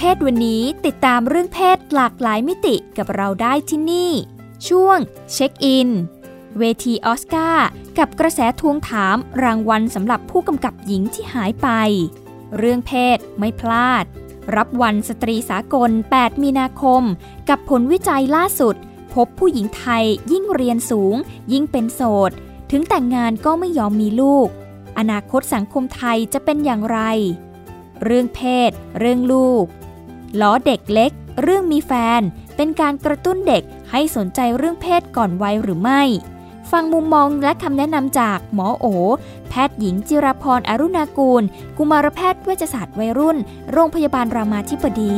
[0.00, 4.12] เพศวันนี้ติดตามเรื่องเพศหลากหลายมิติกับเราได้ที่นี่
[4.68, 4.98] ช่วง
[5.32, 5.88] เช็คอิน
[6.58, 11.68] เวทีออสการ์กับกระแสทวงถามรางวัลสำหรับผู้กำกับหญิงที่หายไป
[12.56, 14.04] เรื่องเพศไม่พลาด
[14.56, 17.02] รับวันสตรีสากล 8 มีนาคม
[17.48, 18.76] กับผลวิจัยล่าสุด
[19.14, 21.14] พบผู้หญิงไทยยิ่งเรียนสูง
[21.52, 22.30] ยิ่งเป็นโสด
[22.70, 24.48] ถึงแต่งงานก็ไม่ยอมมีลูก
[24.98, 27.00] อนาคตสังคมไทยจะเป็นอย่างไร
[28.04, 29.64] เรื่องเพศ เรื่องลูก
[30.40, 31.12] ล้อเด็กเล็ก
[31.42, 32.20] เรื่องมีแฟน
[32.56, 36.02] เป็นการกระตุ้นเด็กให้สนใจเรื่องเพศก่อนวัยหรือไม่
[36.70, 38.86] ฟังมุมมองและคำแนะนำจากหมอโอ
[39.48, 41.42] แพทย์หญิงจิรพรอรุณากูล
[41.76, 43.38] กุมารแพทย์เวชศาสตร์วัยรุ่น
[43.72, 45.16] โรงพยาบาลรามาธิบดี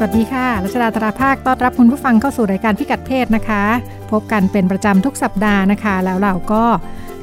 [0.00, 3.62] สวัสดีค่ะ รัชดาตราภาค ต้อนรับคุณผู้ฟังเข้าสู่รายการพิกัดเพศนะคะ
[4.10, 6.64] พบกันเป็นประจำทุกสัปดาห์นะคะ แล้วเราก็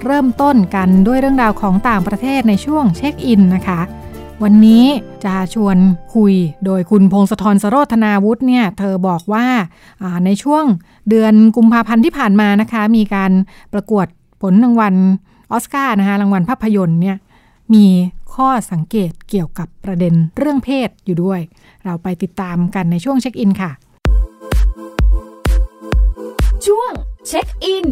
[0.05, 3.79] เริ่มต้นกันด้วยเรื่องราวของต่างประเทศในช่วงเช็คอินนะคะ
[4.43, 4.85] วันนี้
[5.25, 5.77] จะชวน
[6.15, 6.33] คุย
[6.65, 9.47] โดยคุณพงศธรสโรธนาวุฒิเนี่ย เธอบอกว่า
[10.25, 10.63] ในช่วง
[11.09, 13.31] เดือนกุมภาพันธ์ที่ผ่านมานะคะ มีการ
[13.73, 14.07] ประกวด
[14.41, 14.93] ผลรางวัล
[15.51, 17.17] ออสการ์นะคะรางวัลภาพยนตร์เนี่ย
[17.73, 17.85] มี
[18.35, 21.39] ข้อสังเกตเกี่ยวกับประเด็นเรื่องเพศอยู่ด้วย
[21.85, 23.71] เราไปติดตามกันในช่วงเช็คอินค่ะ
[26.67, 26.91] ช่วง
[27.27, 27.85] เช็คอิน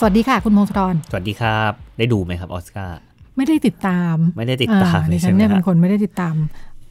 [0.00, 2.98] สวัสดีค่ะ คุณพงศธรสวัสดีครับ ได้ดูไหมครับออสการ์
[3.36, 6.34] ไม่ได้ติดตาม ไม่ได้ติดตามใช่ฉันเนี่ยเป็นคนไม่ได้ติดตาม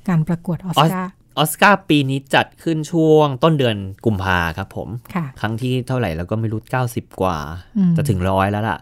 [0.07, 6.61] การประกวดออสการ์ออสการ์ปีนี้จัดขึ้นช่วงต้นเดือนกุมภาครับผมค่ะครั้งที่เท่าไหร่แล้วก็ไม่รู้
[6.91, 7.37] 90 กว่า
[7.77, 8.79] อืมจะถึงร้อยแล้วล่ะ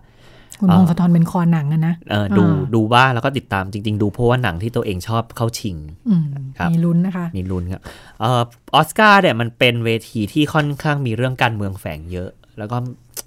[0.64, 5.78] คุณพงศธรเป็นคอหนังอะนะเออดูอ่าดูบ้างแล้วก็ติดตามจริง ๆ ดูเพราะว่าหนังที่ตัวเองชอบเข้าชิง
[6.10, 6.26] อืม
[6.58, 7.82] ครับมีลุ้นนะคะมีลุ้นครับ
[8.20, 8.42] เอ่อ
[8.76, 12.78] ออสการ์เนี่ยมันเป็นเวทีที่ค่อนข้างมีเรื่องการเมืองแฝงเยอะ แล้วก็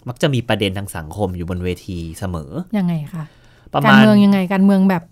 [0.08, 3.24] มักจะมีประเด็นทางสังคมอยู่บนเวทีเสมอยังไงคะ
[3.72, 5.02] ประการมาณเมืองยังไงการเมืองแบบ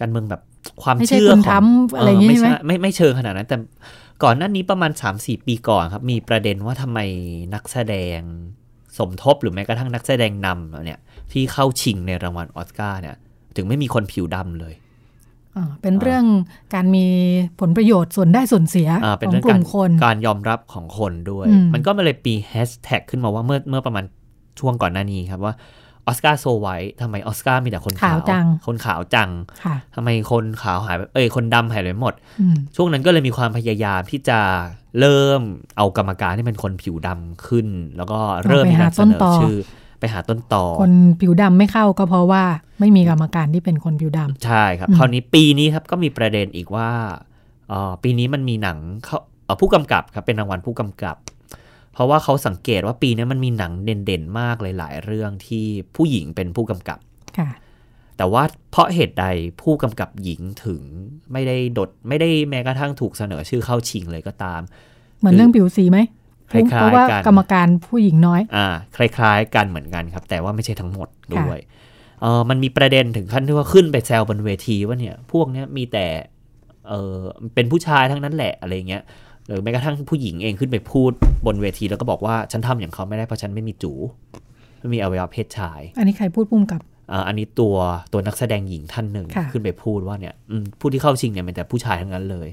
[0.00, 0.40] การเมืองแบบ
[0.82, 3.56] ความไม่ใช่เชื่อคุณของทำอะไรอย่างงี้ไม่ใช่ไหมไม่ไม่เชิงขนาดนั้น แต่
[4.22, 6.98] ก่อนหน้านี้ประมาณ 3-4 ปีก่อนครับ มีประเด็นว่าทำไม
[7.54, 8.20] นักแสดง
[8.98, 10.98] สมทบหรือแม้กระทั่งนักแสดงนำเนี่ย
[11.32, 13.16] ที่เข้าชิงในรางวัลออสการ์เนี่ย
[13.56, 14.74] ถึงไม่มีคนผิวดำเลย
[15.56, 16.24] อ่าเป็นเรื่อง
[16.74, 17.06] การมี
[17.60, 24.04] ผลประโยชน์ส่วนได้ส่วนเสียอ่าเป็นของเรื่องกลุ่การมคนการยอมรับของคนด้วยอืมมันก็มาเลยปีแฮชแท็กขึ้นมาว่าเมื่อเมื่อประมาณ
[24.60, 25.54] ช่วงก่อนหน้านี้ครับว่า
[26.06, 29.30] ออสการ์โซไวท์ทำไมออสการ์มีแต่คนขาวจัง คนขาวจัง
[29.64, 34.38] ค่ะทำไมคนขาวหายไปเอ้ยคนดำหายไปหมดอืมช่วงนั้นก็เลยมีความพยายามที่จะ
[35.00, 35.42] เริ่ม
[35.76, 39.56] เอากรรมการที่เป็นคนผิวดำขึ้น แล้วก็เริ่มมีการเสนอชื่อ
[40.00, 42.44] ไปหาต้นตอคนผิวดำไม่เข้าก็เพราะว่า
[42.80, 46.88] ไม่มีกรรมการที่เป็นคนผิวดำใช่ครับอืมคราวนี้ปีนี้ครับก็มีประเด็นอีกว่า
[47.68, 51.16] เอ่อปีนี้มันมีหนังเขาเอ่อผู้กำกับครับเป็นรางวัลผู้กำกับ
[51.92, 55.64] เพราะว่าเขาสังเกตว่าปีนี้มันมีหนังเด่นๆมากเลยหลายเรื่องที่
[55.96, 56.98] ผู้หญิงเป็นผู้กำกับ
[57.38, 57.48] ค่ะ
[58.16, 59.26] แต่ว่าเพราะเหตุใด
[59.62, 60.80] ผู้กำกับหญิงถึง
[61.32, 64.60] ไม่ได้ดดไม่ได้แม้กระทั่งถูกเสนอชื่อเข้าชิงเลยก็ตาม
[65.18, 65.98] เหมือนเรื่องผิวสีไหม
[66.52, 68.66] คล้ายๆเพราะว่ากันกรรมการผู้หญิงน้อย อ่า
[68.96, 71.58] คล้าย ๆ กันเหมือนกันครับ แต่ว่าไม่ใช่ทั้งหมดด้วย
[72.20, 76.06] เออมันมีประเด็นถึงขั้นที่ว่าขึ้นไปแซวบนเวทีว่าเนี่ย พวกเนี้ยมีแต่
[76.88, 77.16] เออ
[77.54, 79.02] เป็นผู้ชายทั้งนั้นแหละอะไรเงี้ย
[79.46, 81.10] หรือแม้กระทั่งผู้หญิงเองขึ้นไปพูด
[81.46, 83.92] บนเวทีแล้วก็บอกว่าฉันทำอย่างเขาไม่ได้เพราะฉันไม่มีจู๋
[84.80, 86.80] ไม่มีอวัยวะเพศชาย อันนี้ใครพูดพุ่มกับ
[87.12, 87.76] อ่าอันนี้ตัว
[88.12, 92.48] ตัวนักแสดงหญิงท่านหนึ่งค่ะขึ้นไปพูดว่าเนี่ยอืมผู้ที่เข้าชิงเนี่ยเป็นแต่ผู้ชายทั้งนั้นเลย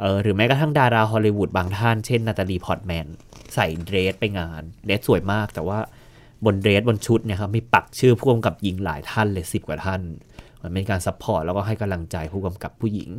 [0.00, 3.06] เออหรือแม้กระทั่งดาราฮอลลีวูดบางท่านเช่นนาตาลีพอร์ตแมน
[3.54, 5.78] ใส่เดรสไปงานเดรสสวยมาก แต่ว่า
[6.44, 10.00] บนเดรสบนชุดเนี่ยครับมีปักชื่อผู้กำกับหญิงหลายท่านเลยสิบกว่าท่าน
[10.62, 13.10] มันเป็นการ support แล้วก็ให้กำลังใจผู้กำกับผู้หญิง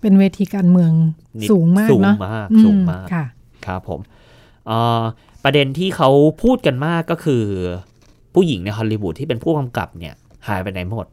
[0.00, 0.92] เป็นเวทีการเมือง
[1.40, 3.24] นิดสูงมากสูงเนาะมากอืสูงมากค่ะ
[3.66, 4.00] ครับผม
[4.66, 5.02] เอ่อ
[5.44, 6.10] ประเด็นที่เขา
[6.42, 7.44] พูดกันมากก็คือ
[8.34, 10.14] ผู้หญิงในฮอลลีวูดที่เป็นผู้กำกับเนี่ย
[10.48, 11.06] หายไปไหนหมด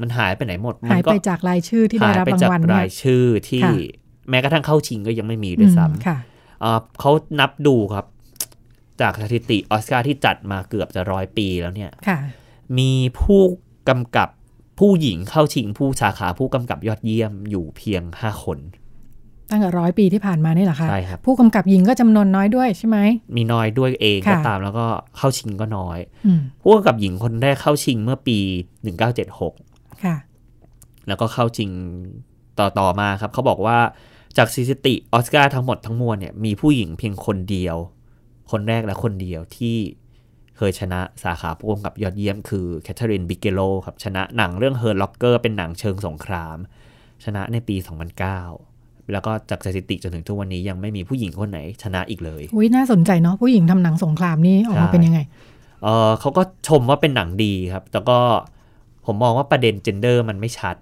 [0.00, 3.74] มันหายไปไหนหมดมัหายก็ไปจากรายชื่อที่ได้หายรับไปรางจากวัลเนี่รายยชื่อที่ค่ะ
[4.30, 7.10] แม้กระทั่งเข้าชิงก็ยังไม่มีด้วยซ้อืมค่ะำเอ่อเขา
[7.40, 8.06] นับดูครับ
[9.00, 12.18] จากสถิติออสการ์ที่จัดมาเกือบจะร้อยปีแล้วเนี่ยค่ะ
[12.78, 13.40] มีผู้
[13.88, 14.28] กำกับ
[14.80, 18.58] ผู้หญิงเข้าชิงผู้สาขาผู้กำกับยอดเยี่ยมอยู่เพียงห้าคน
[19.50, 22.98] ตั้งแต่ร้อยปีที่ผ่านมานี่เหรอคะใช่ครับผู้กำกับหญิงก็จำนวนน้อยด้วยใช่ไหม
[23.36, 24.86] มีน้อยด้วยเองค่ะก็ตามแล้วก็
[25.16, 28.38] เข้าชิงก็น้อยอืมผู้กำกับหญิงคนแรกเข้าชิงเมื่อปี
[29.20, 30.16] 1976ค่ะ
[31.08, 31.70] แล้วก็เข้าชิง
[32.58, 33.78] ต่อต่อมาครับ เขาบอกว่า
[34.36, 37.76] จากสถิติออสการ์ทั้งหมดทั้งมวลเนี่ยมีผู้หญิงเพียงคนเดียว
[38.50, 39.76] คนแรกและคนเดียวที่
[40.62, 46.56] เคยชนะสาขาผู้กำกับยอดเยี่ยมคือแคทเธอรีนบิเกโลครับชนะหนังเรื่อง Hurt Locker เป็นหนังเชิงสงคราม
[47.24, 47.76] ชนะในปี
[48.42, 55.20] 2009 แล้วก็จากสถิติจนถึงทุกวันนี้ยังไม่มีผู้หญิงคนไหนชนะอีกเลยอุ้ยน่าสนใจเนาะผู้หญิงทำหนังสงครามนี่ออกมาใช่เป็นยังไง
[55.82, 58.18] เออเขาก็ชมว่าเป็นหนังดีครับ แต่ก็
[59.06, 60.76] ผมมองว่าประเด็น gender มันไม่ชัด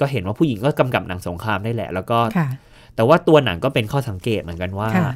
[0.00, 2.48] ก็เห็นว่าผู้หญิงก็กำกับหนังสงครามได้แหละ แล้วก็ค่ะ
[2.98, 5.12] แต่ว่าตัวหนังก็เป็นข้อสังเกตเหมือนกันว่าค่ะ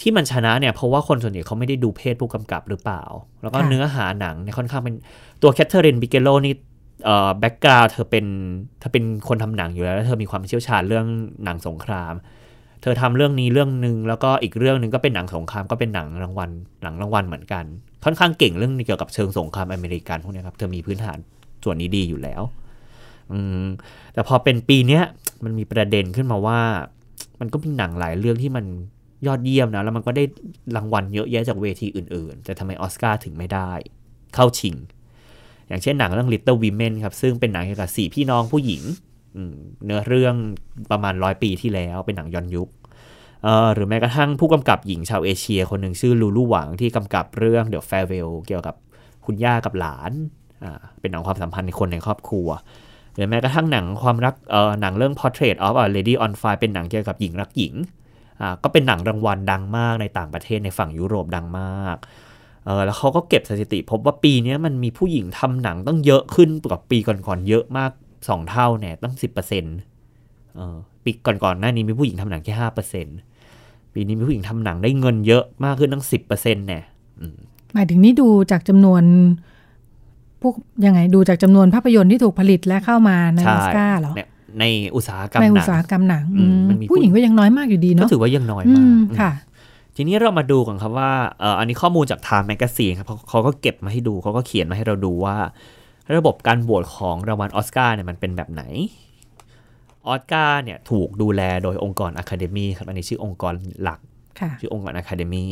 [0.00, 3.02] ที่มันชนะเนี่ยเพราะว่าคนส่วนใหญ่เขาไม่ได้ดูเพศผู้กำกับหรือเปล่า
[3.42, 4.94] แล้วก็ค่ะเนื้อหาหนังเนี่ยค่อนข้างเป็น
[5.42, 6.54] ตัวแคทเธอรีนบิเกโลนี่
[7.04, 8.26] เอ่อ background เธอเป็น
[8.78, 11.06] เธอเป็นคนทำหนังอยู่แล้วแล้ว เธอมีความเชี่ยวชาญเรื่อง
[11.44, 12.14] หนังสงคราม
[12.82, 16.50] เธอทำเรื่องนี้เรื่องหนึ่งแล้วก็อีกเรื่องหนึ่งก็เป็นหนังสงครามก็เป็นหนังรางวัล
[16.82, 17.64] หนังรางวัลเหมือนกัน
[18.04, 21.18] ค่อนข้างเก่งเรื่องเกี่ยวกับเชิงสงครามอเมริกันพวกเนี้ยครับเธอมีพื้นฐาน
[21.64, 22.42] ส่วนนี้ดีอยู่แล้ว
[23.32, 23.64] อืม
[24.12, 25.02] แต่พอเป็นปีเนี้ย
[25.44, 26.60] มันมีประเด็นขึ้นมาว่า
[27.40, 28.64] มันก็มีหนังหลายเรื่องที่มัน
[29.26, 30.24] ยอดเยี่ยมนะ แล้วมันก็ได้
[30.76, 33.70] รางวัลเยอะแยะจากเวทีอื่นๆ แต่ทำไมออสการ์ถึงไม่ได้
[34.34, 34.74] เข้าชิง
[35.68, 38.82] อย่างเช่นหนังเรื่อง Little Women ครับ ซึ่งเป็นหนังเกี่ยวกับสี่พี่น้องผู้หญิง
[39.84, 40.34] เนื้อเรื่อง
[40.90, 42.68] ประมาณร้อยปีที่แล้ว เป็นหนังย้อนยุค
[43.74, 48.74] หรือแม้กระทั่งผู้กำกับหญิงชาวเอเชีย คนหนึ่งชื่อลูลูหวังที่กำกับเรื่อง The Farewell เกี่ยวกับ
[49.24, 50.12] คุณย่ากับหลาน
[51.00, 52.48] เป็นหนังความสัมพันธ์ในคนในครอบครัว
[53.14, 57.74] หรือแม้กระทั่งหนังความรักเอ่อหนังเรื่อง Portrait of a Lady on Fire เป็นหนังเกี่ยวกับหญิงรักหญิง
[58.62, 61.96] ก็เป็นหนังรางวัลดังมากในต่างประเทศในฝั่งยุโรปดังมาก
[62.64, 67.90] เออแล้วเขาก็เก็บสถิติพบว่าปีนี้มันมีผู้หญิงทำหนังต้องเยอะขึ้นกว่าปีก่อนๆเยอะมาก
[68.20, 69.14] 2 เท่าเนี่ยตั้ง
[69.84, 72.54] 10%เออปีก่อนๆหน้านี้มีผู้หญิงทำหนังแค่
[73.24, 76.82] 5%ปีนี้มีผู้หญิงทำหนังได้เงินเยอะมากขึ้นตั้ง 10%เนี่ย
[77.74, 79.02] หมายถึงนี่ดูจากจำนวน
[80.42, 80.54] พวก
[80.86, 84.28] ยังไงดูจากจำนวนภาพยนตร์ที่ถูกผลิตและเข้ามาในออสการ์เหรอเนี่ย
[84.60, 84.64] ใน
[84.94, 89.32] อุตสาหกรรมในหอุนัตงสาหกรรมหนังอืมอืมมันมีผู้หญิงก็ยังน้อยมากอยู่ดีก็เนาะถือว่ายังน้อยอืมากมอืมค่ะ
[89.96, 91.10] ทีนี้เรามาดูกันครับว่า
[91.40, 95.36] เอ่ออันนี้ข้อมูลจาก Time Magazine ครับเขาเขาก็เก็บมาให้ดูเขาก็เขียนมาให้เราดูว่า
[96.16, 98.62] ระบบการโหวตของรางวัลออสการ์เนี่ยมันเป็นแบบไหน
[100.06, 104.00] ออสการ์เนี่ยถูกดูแลโดยองค์กรอะคาเดมีครับอันนี้ชื่อองค์กรหลัก
[104.40, 105.46] ค่ะชื่อองค์กร Academy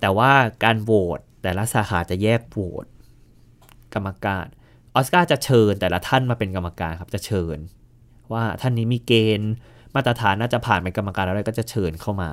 [0.00, 0.30] แต่ว่า
[0.64, 2.86] การโหวตแต่ละสาขาจะแยกโหวต
[3.94, 4.46] กรรมการ
[4.94, 7.58] ออสการ์จะเชิญแต่ละท่านมาเป็นกรรมการครับจะเชิญ
[8.32, 9.52] ว่าท่านนี้มีเกณฑ์
[9.94, 12.30] มาตรฐานน่าจะผ่านเป็นกรรมการอะไรก็จะเชิญเข้ามา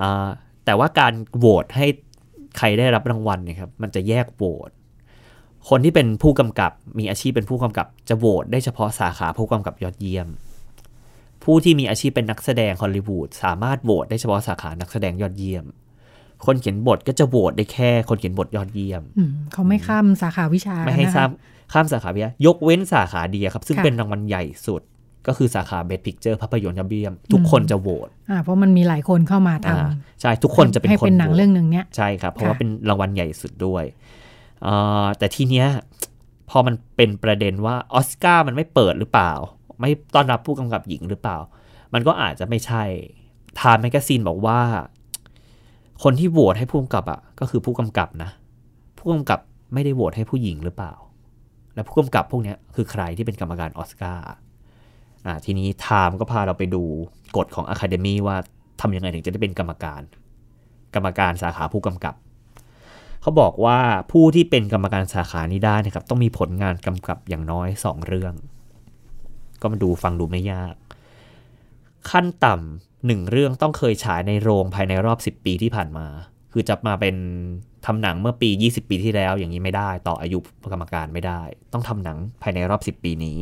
[0.00, 0.28] อ่า
[0.64, 1.86] แต่ว่าการโหวตให้
[2.58, 4.70] ใครได้รับรางวัลเนี่ยครับมันจะแยกโหวต
[5.68, 10.28] คนที่เป็นผู้กำกับมีอาชีพเป็นผู้กำกับจะโหวตได้เฉพาะสาขาผู้กำกับยอดเยี่ยม
[11.44, 15.64] ผู้ที่มีอาชีพเป็นนักแสดงฮอลลีวูดสามารถโหวตได้เฉพาะสาขานักแสดงยอดเยี่ยม
[16.46, 21.30] คนเขียนบทก็จะโหวตได้แค่ คนเขียนบทยอดเยี่ยมอืมเขาไม่ข้ามสาขาวิชา ไม่ให้นะคะข้าม
[21.72, 24.82] ข้ามสาขาวิทยายกเว้นสาขาเดียวครับ ซึ่งค่ะเป็นรางวัลใหญ่สุด
[25.26, 29.78] ก็คือสาขา Best Picture ภาพยนตร์ยอดเยี่ยม ทุกคนจะโหวตอ่าเพราะมันมีหลายคนเข้ามาทอ่า
[30.20, 33.84] ใช่ทุกคนจะเป็นให้คนเป็นหนังโวตเรื่องหนึ่งเนี้ยใช่ครับ เพราะค่ะว่าเป็นรางวัลใหญ่สุดด้วย
[34.62, 35.66] เอ่อแต่ทีเนี้ย
[36.50, 39.32] พอมันเป็นประเด็นว่าออสการ์มันไม่เปิดหรือเปล่า
[39.80, 41.38] ไม่ต้อนรับผู้กำกับหญิงหรือเปล่า
[41.94, 42.82] มันก็อาจจะไม่ใช่
[43.60, 44.60] ทามแมกซีนบอกว่า
[46.02, 48.30] คนที่โหวตให้ผู้กำกับอะ ก็คือผู้กำกับนะ
[48.98, 49.40] ผู้กำกับ
[49.74, 50.92] ไม่ได้โหวตให้ผู้หญิงหรือเปล่า
[51.74, 54.24] และผู้กำกับพวกเนี้ยคือใครที่เป็นกรรมการออสการ์
[55.26, 56.82] อ่าทีนี้ไทม์ก็พาเราไปดู
[57.36, 58.36] กฎของอะคาเดมีว่า
[58.80, 60.02] ทำยังไงถึงจะได้เป็นกรรมการ
[60.94, 62.14] กรรมการสาขาผู้กำกับ
[63.22, 63.78] เขาบอกว่า
[64.12, 68.34] ผู้ที่เป็นกรรมการสาขานี้ได้นะครับต้องมีผลงานกำกับอย่างน้อยสองเรื่อง
[69.60, 70.74] ก็มาดูฟังดูไม่ยาก
[72.10, 76.06] ขั้นต่ำหนึ่งเรื่องต้องเคยฉายในโรงภายในรอบ 10 ปีที่ผ่านมา
[76.52, 77.16] คือจะมาเป็น
[77.86, 80.38] ทำหนังเมื่อปี 20 ปีที่แล้วอย่างนี้ไม่ได้ ต่ออายุ
[80.72, 81.42] กรรมการไม่ได้
[81.72, 83.38] ต้องทำหนังภายในรอบ 10 ปีนี้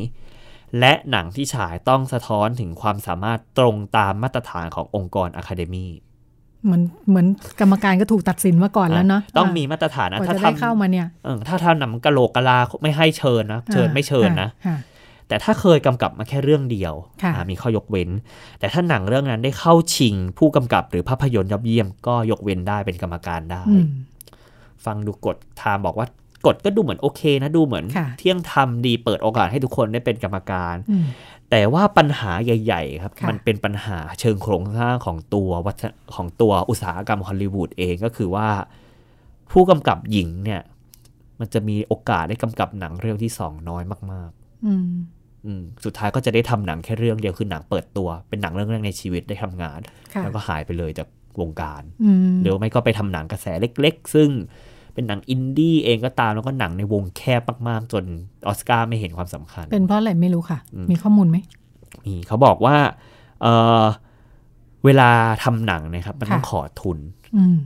[0.80, 5.86] และหนังที่ฉายต้องสะท้อนถึงความสามารถตรงตามมาตรฐานขององค์กรอะคาเดมี
[6.64, 7.26] เหมือนเหมือน
[7.60, 14.76] กรรมการก็ถูกตัดสินมาก่อนแล้วเนาะต้องมีมาตรฐานกนะว่าถ้าจะได้ทำเข้ามาเนี่ยเออถ้าทำหนังกะโหลกกะลาไม่ให้เชิญนะเชิญไม่เชิญนะค่ะ
[15.28, 18.10] แต่ถ้าเคยกำกับมาแค่เรื่องเดียวค่ะอ่ามีข้อยกเว้น
[18.58, 23.86] แต่ถ้าหนังเรื่องนั้นได้เข้าชิง ผู้กำกับหรือภาพยนตร์ยอดเยี่ยมก็ยกเว้นได้เป็นกรรมการได้อืม
[24.84, 26.06] ฟังดูกฎไทม์บอกว่า
[26.46, 31.04] กฎก็ดูเหมือนโอเคนะดูเหมือนค่ะเที่ยงธรรมดีเปิดโอกาสให้ทุกคนได้เป็นกรรมการอืม
[31.50, 38.48] แต่ว่าปัญหาใหญ่ ๆ ครับค่ะมันเป็นปัญหาเชิงโครงสร้างของตัววัฒนของตัวอุตสาหกรรมฮอลลีวูดเองก็คือว่า
[39.52, 40.62] ผู้กำกับหญิงเนี่ย
[41.40, 43.82] มันจะมีโอกาสได้กำกับหนังเรื่องที่สองน้อย
[44.12, 44.30] มาก
[44.66, 49.80] อืมๆอืมสุดท้ายก็จะได้ทำหนังแค่เรื่องเดียวคือหนังเปิดตัว เป็นหนังเรื่องแรกในชีวิตได้ทำงาน
[50.14, 51.08] ค่ะแล้วก็หายไปเลยจาก
[51.40, 54.28] วงการอืมหรือไม่ก็ไปทำหนังกระแสเล็ก ๆ ซึ่ง
[54.94, 58.04] เป็นหนังอินดี้เองก็ตามแล้วก็หนังในวงแคบมากๆ จน
[58.46, 61.36] ออสการ์ไม่เห็นความสำคัญ เป็นเพราะอะไรไม่รู้ค่ะอืมมีข้อมูลไหม
[62.04, 62.76] มีเขาบอกว่า
[63.42, 63.46] เอ
[63.80, 63.84] อ
[64.84, 65.10] เวลา
[65.44, 66.98] ทำหนังเนะครับมันต้องค่ะขอทุน
[67.36, 67.56] อืม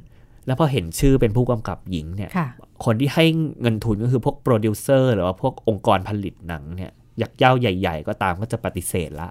[0.47, 2.49] แล้วพอเห็นชื่อเป็นผู้กำกับหญิงเนี่ยค่ะ
[2.85, 3.25] คนที่ให้
[3.61, 6.91] เงินทุนก็คือพวกโปรดิวเซอร์หรือว่าพวกองค์กรผลิตหนังเนี่ย
[7.23, 9.29] ยักษ์เย้าใหญ่ ๆ ก็ตามก็จะปฏิเสธละ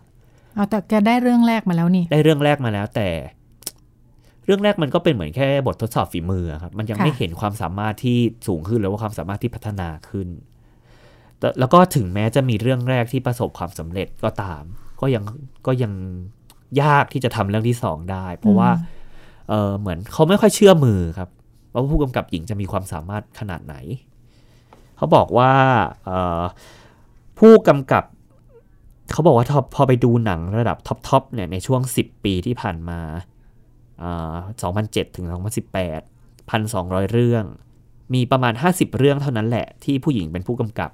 [0.56, 3.08] เอาแต่แกได้เรื่องแรกมาแล้วนี่ ได้เรื่องแรกมาแล้วแต่
[4.48, 10.28] เรื่องแรกมันก็เป็นเหมือนแค่บททดสอบฝีมืออะครับ มันยังค่ะไม่เห็นความสามารถที่สูงขึ้นหรือว่าความสามารถที่พัฒนาขึ้น
[11.40, 14.64] แต่แล้วก็ถึงแม้จะมีเรื่องแรกที่ประสบความสำเร็จก็ตาม
[15.02, 15.24] ก็ยัง
[15.68, 15.94] ก็ยัง
[16.82, 18.70] ยากที่จะทำเรื่องที่สองได้ เพราะว่า
[19.50, 21.30] เออเหมือนเขาไม่ค่อยเชื่อมือครับ
[21.74, 23.76] ว่าผู้กำกับหญิงจะมีความสามารถขนาดไหน
[24.98, 25.52] เขาบอกว่า
[26.06, 26.42] เอ่อ
[27.40, 28.04] ผู้กำกับ
[29.12, 33.37] เขาบอกว่าพอพอไปดูหนังระดับท็อปๆเนี่ยในช่วง 10 ปีที่ผ่านมาอ่า
[34.06, 35.26] 2007 ถึง
[35.88, 37.46] 2018 1,200 เรื่อง
[38.14, 40.92] มีประมาณ 50 เรื่องเท่านั้นแหละที่ผู้หญิงเป็นผู้กำกับ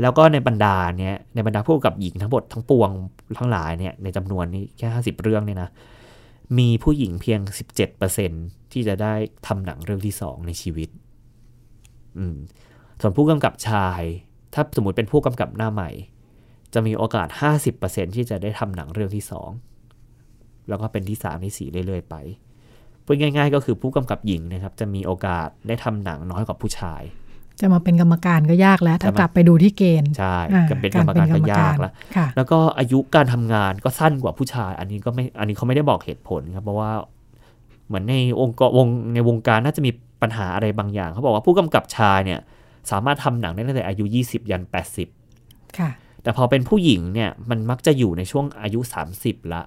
[0.00, 2.90] แล้วก็ในบรรดาเนี่ยในบรรดาผู้กำกับหญิงทั้งหมดทั้งปวง
[3.38, 5.70] ทั้งหลายเนี่ยในจำนวนนี้แค่ 50 เรื่องเนี่ยนะ
[6.58, 7.40] มีผู้หญิงเพียง
[8.06, 9.14] 17%ที่จะได้
[9.46, 10.88] ทำหนังเรื่องที่สองในชีวิต
[13.00, 14.02] ส่วนผู้กำกับชาย
[14.54, 15.90] ถ้าสมมติเป็นผู้กำกับหน้าใหม่
[16.74, 17.28] จะมีโอกาส
[17.72, 19.69] 50%ที่จะได้ทำหนังเรื่องที่ 2
[20.68, 22.16] แล้วก็เป็นที่ 3 ที่ 4 เรื่อยๆไป
[23.04, 27.02] พูดง่าย ๆ ก็คือผู้กำกับหญิงนะครับจะมีโอกาสได้ทำหนังน้อยกว่าผู้ชาย
[27.60, 36.90] จะมาเป็นกรรมการก็ยากแล้ว ถ้าจะมากลับไปดูที่เกณฑ์ใช่อ่าก็เป็นกรรมการก็ยากแล้วค่ะแล้วก็อายุการทำงานก็สั้นกว่าผู้ชาย อันนี้ก็ไม่อันนี้เขาไม่ได้บอกเหตุผลครับเพราะว่า
[37.86, 39.90] เหมือนในองค์กรวงในวงการน่าจะมี
[40.22, 42.40] ปัญหาอะไรบางอย่าง เขาบอกว่าผู้กำกับชายเนี่ย
[42.90, 44.62] สามารถทำหนังได้ตั้งแต่อายุ 20 ยัน
[45.20, 45.90] 80 ค่ะ
[46.22, 48.80] แต่พอเป็นผู้หญิงเนี่ยมันมักจะอยู่ในช่วงอายุ
[49.16, 49.62] 30 ละ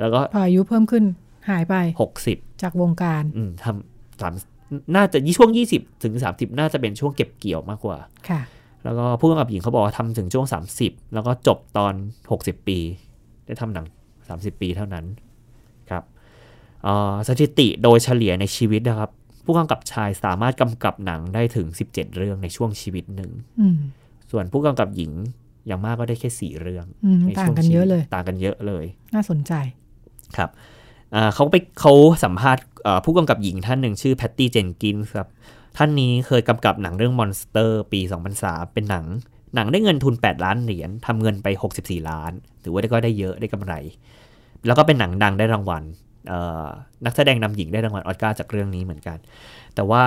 [0.00, 1.04] แล้วก็พออายุเพิ่มขึ้น
[1.50, 1.74] หายไป
[2.20, 4.34] 60 จากวงการอืมทำสาม
[4.96, 7.98] น่าจะช่วง 20 ถึง 30 น่าจะเป็นช่วงเก็บเกี่ยวมากกว่า
[8.28, 8.40] ค่ะ
[8.84, 10.46] แล้วก็ผู้กำกับหญิงเขาบอกว่าทำถึงช่วง
[10.80, 11.94] 30 แล้วก็จบตอน
[12.30, 12.78] 60 ปี
[13.46, 13.86] ได้ทำหนัง
[14.24, 15.04] 30 ปีเท่านั้น
[15.90, 16.04] ครับ
[16.82, 19.10] เอ่อสถิติโดยเฉลี่ยในชีวิตนะครับ
[19.44, 23.76] ผู้กำกับชายสามารถกำกับหนังได้ถึง 17 เรื่องในช่วงชีวิตหนึ่งอืม
[24.30, 25.12] ส่วนผู้กำกับหญิง
[25.66, 28.84] อย่างมากก็ได้แค่4เรื่องอืมในต่าช่งวงกันชีเยวิอะตเลย ต่างกันเยอะเลย
[29.14, 29.52] น่าสนใจ
[30.36, 30.50] ครับ
[31.34, 31.92] เขาไปเขา
[32.24, 32.64] สัมภาษณ์
[33.04, 35.28] ผู้กำกับหญิงท่านหนึ่งชื่อแพตตี้เจนกินครับ
[35.76, 38.00] ท่านนี้เคยกำกับหนังเรื่อง Monster ปี
[38.36, 39.04] 2003 เป็นหนัง
[39.54, 43.74] หนังได้เงินทุน 8 ล้านเหรียญทำเงินไป 64 ล้าน ถือว่าได้ก็ได้เยอะได้กำไร
[44.66, 45.82] แล้วก็เป็นหนังดังได้รางวัล
[47.04, 49.18] นักแสดงนำหญิงได้รางวัลออสการ์จากเรื่องนี้เหมือนกัน
[49.74, 50.04] แต่ว่า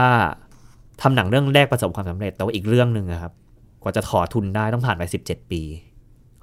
[1.02, 3.34] ทำหนังเรื่องแรกประสบความสำเร็จ แต่ว่าอีกเรื่องหนึ่งครับ
[3.82, 5.62] กว่าจะถอทุนได้ต้องผ่านไป 17 ปี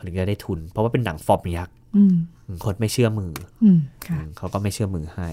[0.07, 2.17] ถึงจะได้ทุน เพราะว่าเป็นหนังฟอร์มยักษ์อืม
[2.65, 3.33] คนไม่เชื่อมือ
[3.65, 5.29] อืมค่ะอืมเขาก็ไม่เชื่อมือให้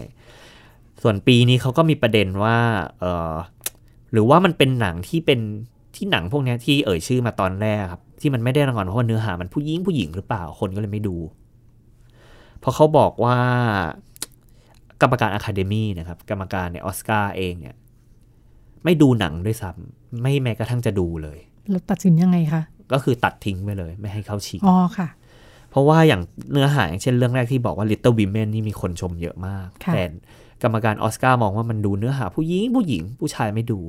[1.02, 2.58] ส่วนปีนี้เขาก็มีประเด็นว่า
[3.00, 3.36] เออ
[4.12, 5.40] หรือว่ามันเป็นหนังที่เป็น
[5.96, 11.16] ที่หนังพวกเนี้ยที่เอ่ยชื่อมาตอนแรกครับ ที่มันไม่ได้รางวัลเพราะว่าเนื้อหามันผู้หญิงผู้หญิงหรือเปล่าคนก็เลยไม่ดู
[12.60, 13.38] เพราะเขาบอกว่า
[15.02, 17.76] กรรมการอะคาเดมีนะครับ กรรมการในออสการ์เองเนี่ย
[18.84, 21.40] ไม่ดูหนังด้วยซ้ำไม่แม้กระทั่งจะดูเลย
[21.72, 22.62] แล้วตัดสินยังไงคะ
[22.92, 25.08] ก็คือตัดทิ้งไปเลย ไม่ให้เข้าชิงอ๋อค่ะ
[25.70, 26.22] เพราะว่าอย่าง
[26.52, 30.04] เนื้อหาอย่างเช่นเรื่องแรกที่บอกว่า Little Women นี่มีคนชมเยอะมากค่ะแต่
[30.64, 33.80] กรรมการออสการ์มองว่ามันดูเนื้อหาผู้หญิงผู้หญิงผู้ชายไม่ดู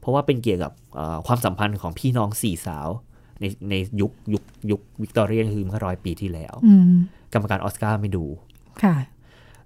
[0.00, 2.88] เพราะว่าเป็นเกี่ยวกับเอ่อความสัมพันธ์ของพี่น้องสี่สาว
[3.40, 6.96] ในในยุคยุคยุควิกตอเรียนคือเมื่อร้อยปีที่แล้วอืม
[7.32, 8.24] กรรมการออสการ์ไม่ดู
[8.82, 8.96] ค่ะ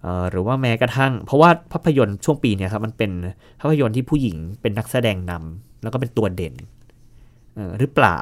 [0.02, 3.10] เอ่อหรือว่าแม้กระทั่ง เพราะว่าภาพยนตร์ช่วงปีเนี้ยครับมันเป็น
[3.60, 6.79] ภาพยนตร์ที่ผู้หญิงเป็นนักแสดงนำแล้วก็เป็นตัวเด่นเอ่อ
[7.78, 8.18] หรือเปล่า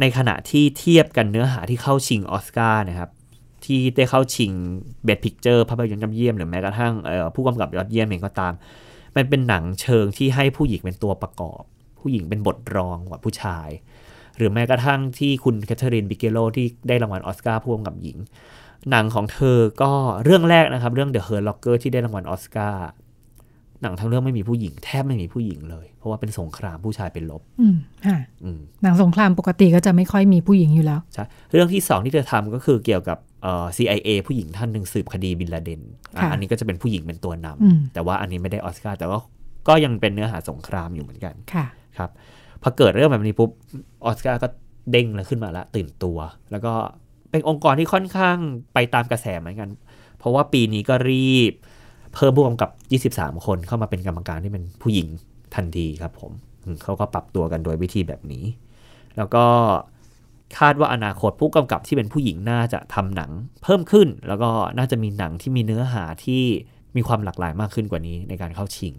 [0.00, 3.10] ในขณะที่เทียบกันเนื้อหาที่เข้าชิงออสการ์นะครับ
[3.64, 4.52] ที่ได้เข้าชิง
[5.04, 6.94] Best Picture ภาพยนตร์ยอดเยี่ยมหรือแม้กระทั่ง
[7.34, 8.52] ผู้กำกับยอดเยี่ยมเองก็ตาม
[9.16, 11.62] มันเป็นหนังเชิงที่ให้ผู้หญิงเป็นตัวประกอบ
[12.00, 13.68] ผู้หญิงเป็นบทรองกว่าผู้ชาย
[14.36, 18.16] หรือแม้กระทั่งที่คุณแคทเธอรีนบิเกโลที่ได้รางวัลออสการ์ผู้กำกับหญิง
[18.90, 19.92] หนังของเธอก็
[20.24, 22.86] เรื่องแรกนะครับ เรื่อง The Hurt Locker ที่ได้รางวัลออสการ์
[23.82, 35.80] หนังทั้งเรื่องไม่มีผู้หญิงแทบไม่มีผู้หญิงเลย เพราะว่าเป็นสงครามผู้ชายเป็นลบ อืมค่ะอืมหนังสงครามปกติก็จะไม่ค่อยมีผู้หญิงอยู่แล้วใช่เรื่องที่สองที่เธอทำก็คือเกี่ยวกับเอ่อ CIA ผู้หญิงท่านหนึ่งสืบคดีบินลาเดน
[36.14, 39.18] อะค่ะอันนี้ก็จะเป็นผู้หญิงเป็นตัวนำอืมแต่ว่าอันนี้ไม่ได้ออสการ์แต่ว่า
[39.68, 41.66] ก็ยังเป็นเนื้อหาสงครามอยู่เหมือนกันค่ะ
[41.98, 42.10] ครับ
[42.62, 43.50] พอเกิดเรื่องแบบนี้ปุ๊บ
[44.04, 44.48] ออสการ์ก็
[44.90, 46.18] เด้งแล้วขึ้นมาละตื่นตัว
[46.50, 46.72] แล้วก็
[47.30, 48.36] เป็นองค์กรที่ค่อนข้าง
[48.74, 49.68] ไปตามกระแสเหมือนกัน
[50.18, 51.52] เพราะว่าปีนี้ก็รีบ
[52.14, 52.70] เพิ่มผู้กำกับ
[53.16, 55.06] 23 คนเข้ามาเป็นกรรมการที่เป็นผู้หญิง
[55.54, 56.32] ทันทีครับผม
[56.64, 58.44] อืมเขาก็ปรับตัวกันโดยวิธีแบบนี้
[59.16, 59.44] แล้วก็
[60.58, 63.30] คาดว่าอนาคตผู้กำกับที่เป็นผู้หญิงน่าจะทำหนัง
[63.62, 66.42] เพิ่มขึ้น แล้วก็น่าจะมีหนังที่มีเนื้อหาที่
[66.96, 68.94] มีความหลากหลายมากขึ้นกว่านี้ในการเข้าชิง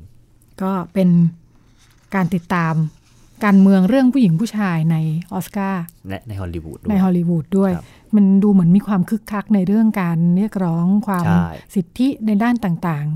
[0.61, 1.09] ก็เป็น
[2.15, 2.75] การติดตาม
[3.45, 4.97] การเมืองเรื่องผู้หญิงผู้ชายใน
[5.33, 13.07] ออสการ์และในฮอลลีวูดด้ในวยฮอลลีวูดด้วยครับ มันดูเหมือนมีความคึกคักในเรื่องการเรียกร้องความใช่สิทธิในด้านต่าง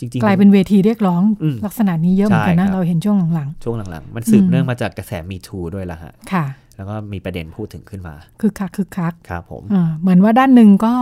[0.00, 10.94] จริงๆกลายเป็นเวทีเรียกร้องอืมลักษณะนี้เยอะเหมือนกันใช่ครันะบเราเห็นช่วงหลังช่วงหลังๆ มันสืบอืมเนื่องมาจากกระแสมีทูด้วยละฮะๆค่ะ แล้วก็มีประเด็นพูดถึงขึ้นมาคึกคักคึกคักครับผมอ่าเหมือนว่าด้านหนึ่งก็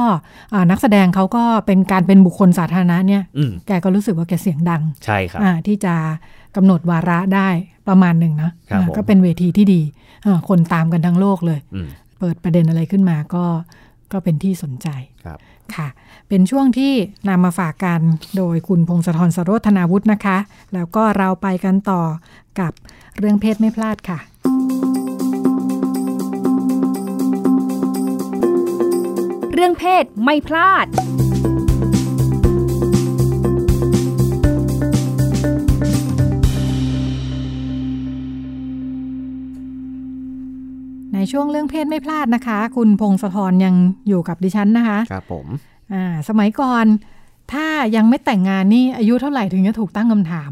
[0.54, 5.94] อ่านักแสดงเขาก็เป็นการเป็นบุคคลสาธารณะเนี่ยอืมแกก็รู้สึกว่าแกเสียงดังใช่ครับอ่าที่จะ
[6.56, 7.48] กำหนดวาระได้
[7.88, 9.80] ประมาณหนึ่งนะครับอ่าผมก็เป็นเวทีที่ดี
[10.26, 13.46] อ่าคนตามกันทั้งโลกเลยอืมเปิดประเด็นอะไรขึ้นมาก็
[14.12, 14.88] ก็เป็นที่สนใจ
[15.24, 15.38] ครับ
[15.74, 15.88] ค่ะ
[16.28, 16.92] เป็นช่วงที่
[17.28, 18.00] นำมาฝากกัน
[18.36, 20.38] โดยคุณพงศธรสโรธนาวุฒินะคะ
[20.74, 22.02] แล้วก็เราไปกันต่อ
[22.60, 22.72] กับ
[23.18, 24.18] เรื่องเพศไม่พลาดค่ะ
[29.52, 30.86] เรื่องเพศไม่พลาด
[41.32, 43.74] ช่วงเรื่องเพศไม่พลาดนะคะ คุณพงศธรยัง
[44.08, 45.46] อยู่กับดิฉันนะคะ ครับผม
[45.94, 46.86] อ่าสมัยก่อน
[47.52, 47.66] ถ้า
[47.96, 50.50] ยังไม่แต่งงานนี่อายุเท่าไหร่ถึงจะถูกตั้งคำถาม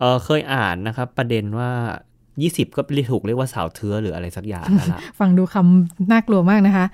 [0.00, 1.70] เออเคยอ่านนะครับ ประเด็นว่า
[2.22, 6.86] 20 ก็เรียกถูกเรียกว่าสาวเทือหรืออะไรสักอย่างนั่นแหละฟังดูคำน่ากลัวมากนะคะ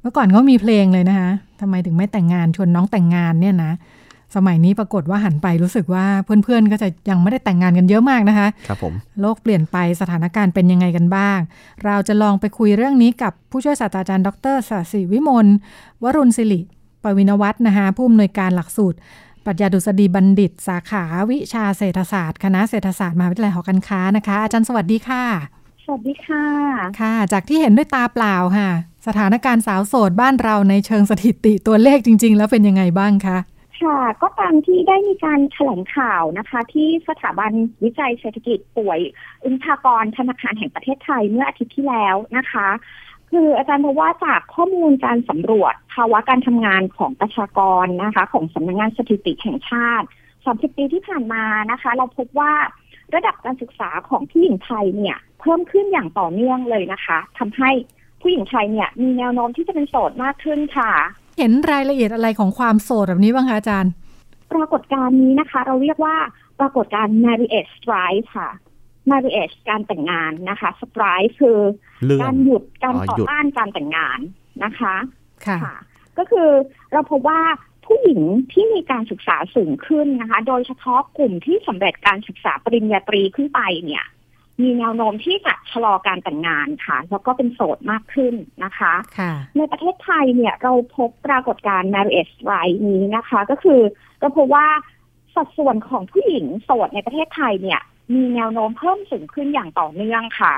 [0.00, 3.72] เมื่อก่อนเขามีเพลงเลยนะคะทำไมถึงไม่แต่งงานชวนน้องแต่งงานเนี่ยนะ
[4.36, 11.38] สมัยนี้ปรากฏว่าหันไปรู้สึกว่าเพื่อนๆ ก็จะยังไม่ได้แต่งงานกันเยอะมากนะคะครับผมโลกเปลี่ยนไปสถานการณ์เป็นยังไงกันบ้าง
[11.84, 15.46] เราจะลองไปคุยเรื่องนี้กับผู้ช่วยศาสตราจารย์ ดรสศิวิมล
[16.02, 16.60] วรุณศิริ
[17.02, 18.98] ปวินวัฒน์นะคะผู้อำนวยการหลักสูตร
[19.44, 25.24] ปรัชญาดุษฎีบัณฑิต สาขาวิชาเศรษฐศาสตร์ คณะเศรษฐศาสตร์มหาวิทยาลัยหอการค้านะคะ อาจารย์สวัสดีค่ะ
[25.84, 26.44] สวัสดีค่ะ
[27.00, 28.68] ค่ะ จากที่เห็นด้วยตาเปล่าค่ะ
[29.06, 33.38] สถานการณ์สาวโสดบ้านเราในเชิงสถิติตัวเลขจริง ๆ แล้วเป็นยังไงบ้างคะ
[33.82, 37.52] ค่ะ ก็ตามที่ได้มีการแถลงข่าวนะคะ ที่สถาบัน
[37.84, 39.00] วิจัยเศรษฐกิจป่วย
[39.44, 42.68] อุณพากรธนาคารแห่งประเทศไทยเมื่ออาทิตย์ที่แล้วนะคะ
[43.30, 50.06] คืออาจารย์พบว่าจากข้อมูลการสำรวจภาวะการทำงานของประชากรนะคะ ของสำนักงงานสถิติแห่งชาติ
[50.40, 52.52] 30ปีที่ผ่านมานะคะ เราพบว่า
[53.14, 57.70] ระดับการศึกษาของผู้หญิงไทยเนี่ย เพิ่มขึ้นอย่างต่อเนื่องเลยนะคะทำให้
[58.20, 60.92] ผู้หญิงไทยเนี่ย มีแนวโน้มที่จะเป็นโสดมากขึ้นค่ะ
[61.42, 63.92] ห็นรายละเอียดอะไรของความโสดแบบนี้บ้างคะอาจารย์
[64.52, 66.16] ปรากฏการณ์นี้นะคะ เราเรียกว่า
[66.60, 68.50] ปรากฏการณ์ marriage strike ค่ะ
[69.10, 71.58] marriage การแต่งงานนะคะ strike คือ
[72.04, 74.18] เรื่องการหยุดการอ๋อต่อหยุดต้านการแต่งงาน
[74.64, 74.94] นะคะ
[75.46, 75.76] ค่ะค่ะ
[76.18, 76.50] ก็คือ
[76.92, 77.40] เราพบว่า
[77.86, 78.20] ผู้หญิง
[78.52, 84.04] ที่มีการศึกษาสูงขึ้นนะคะ โดยเฉพาะกลุ่มที่สำเร็จการศึกษาปริญญาตรีขึ้นไปเนี่ย
[84.60, 88.34] มีแนวโน้มที่จะชะลอการแต่งงานค่ะ แล้วก็เป็นโสดมากขึ้น
[88.64, 93.80] นะคะค่ะในประเทศไทยเนี่ยเราพบปรากฏการณ์ marriage strike นี้นะคะ ก็คือ
[94.20, 94.66] เราพบว่า
[95.34, 97.80] สัดส่วนของผู้หญิงโสดในประเทศไทยเนี่ย
[98.14, 100.54] มีแนวโน้มเพิ่มสูงขึ้นอย่างต่อเนื่องค่ะ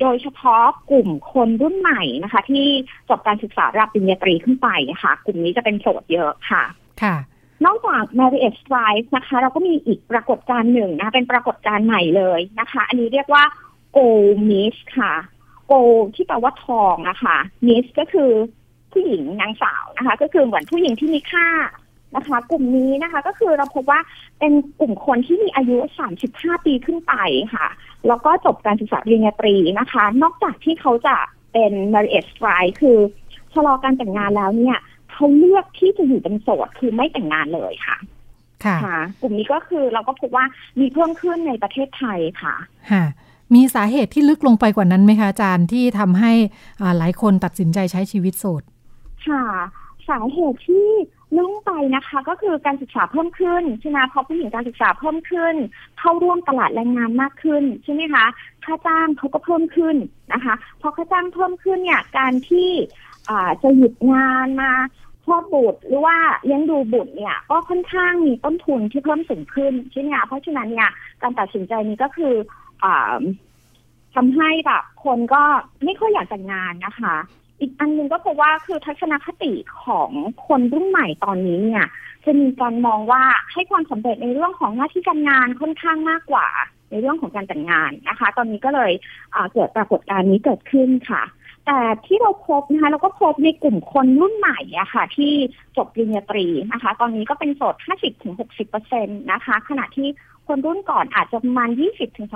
[0.00, 2.66] โดยเฉพาะกลุ่มคนรุ่นใหม่นะคะ ที่
[3.08, 4.68] จบการศึกษาระดับปริญญาตรีขึ้นไป
[5.02, 6.62] ค่ะ กลุ่มนี้จะเป็นโสดเยอะค่ะ
[7.02, 7.16] ค่ะ
[7.64, 13.44] นอกจาก marriage strike นะคะ เราก็มีอีกปรากฏการณ์หนึ่งนะคะเป็นปรากฏการณ์ใหม่เลยนะคะ อันนี้เรียกว่า
[13.96, 15.12] gold miss ค่ะ
[15.70, 17.36] gold ที่แปลว่าทองนะคะ
[17.66, 18.30] miss ก็คือ
[18.92, 21.48] ผู้หญิงนางสาวนะคะ ก็คือเหมือนผู้หญิงที่มีค่า
[22.16, 24.00] นะคะ กลุ่มนี้นะคะ ก็คือเราพบว่า
[24.38, 25.78] เป็นกลุ่มคนที่มีอายุ
[26.20, 27.14] 35 ปีขึ้นไป
[27.54, 27.66] ค่ะ
[28.08, 31.16] แล้วก็จบการศึกษาปริญญาตรีนะคะ นอกจากที่เขาจะ
[31.52, 32.98] เป็น marriage strike คือ
[33.54, 34.78] ชะลอการแต่งงานแล้วเนี่ย
[35.14, 37.96] เขาเลือกที่จะอยู่เป็นโสดคือไม่แต่งงานเลยค่ะ
[38.64, 40.44] ค่ะ ค่ะ กลุ่มนี้ก็คือเราก็พบว่า
[40.80, 42.54] มีเพิ่มขึ้นในประเทศไทยค่ะ
[42.90, 43.04] ค่ะ
[43.54, 46.32] มีสาเหตุที่ลึกลงไปกว่านั้นไหมคะอาจารย์ที่ทำให้
[46.80, 48.62] อ่าหลายคนตัดสินใจใช้ชีวิตโสด
[49.26, 49.44] ค่ะ
[50.08, 50.88] สาเหตุที่
[51.38, 55.54] ลุ่งไปนะคะ ก็คือการศึกษาเพิ่มขึ้นใช่ไหมเพราะผู้หญิงการศึกษาเพิ่มขึ้น
[55.98, 58.24] เข้าร่วมตลาดแรงงานมากขึ้นใช่ไหมคะ
[58.64, 59.96] ค่าจ้างเขาก็เพิ่มขึ้น
[60.32, 62.70] นะคะ พอค่าจ้างเพิ่มขึ้นเนี่ยการที่
[63.30, 64.72] อ่าจะหยุดงานมา
[65.24, 70.90] คลอดบุตรหรือว่าเลี้ยงดูบุตรเนี่ยก็ค่อนข้างมีต้นทุนที่เพิ่มสูงขึ้นใช่ไหมคะเพราะฉะนั้นเนี่ย
[71.22, 72.34] การตัดสินใจนี้ก็คือ
[72.84, 73.20] อ่า
[74.14, 75.42] ทำให้แบบคนก็
[75.84, 77.14] ไม่ค่อยอยากแต่งงานนะคะ
[77.60, 79.52] อีกอันหนึ่งก็เพราะว่าคือทัศนคติ
[79.84, 80.10] ของ
[80.46, 81.86] คนรุ่นใหม่ตอนนี้เนี่ย
[82.24, 86.48] จะมีการมองว่าให้ความสำเร็จในเรื่องของหน้าที่การงานค่อนข้างมากกว่า
[86.90, 88.92] ในเรื่องของการแต่งงานนะคะ ตอนนี้ก็เลย
[89.52, 91.22] เกิดปรากฏการณ์นี้เกิดขึ้นค่ะ
[91.66, 95.32] แต่ที่เราพบนะคะเราก็พบในกลุ่มคนรุ่นใหม่อะค่ะ ที่
[95.76, 97.74] จบปริญญาตรีนะคะ ตอนนี้ก็เป็นโสด
[98.38, 100.08] 50-60%นะคะ ขณะที่
[100.46, 101.70] คนรุ่นก่อนอาจจะประมาณ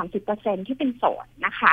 [0.01, 1.73] 20-30%ที่เป็นโสดนะคะ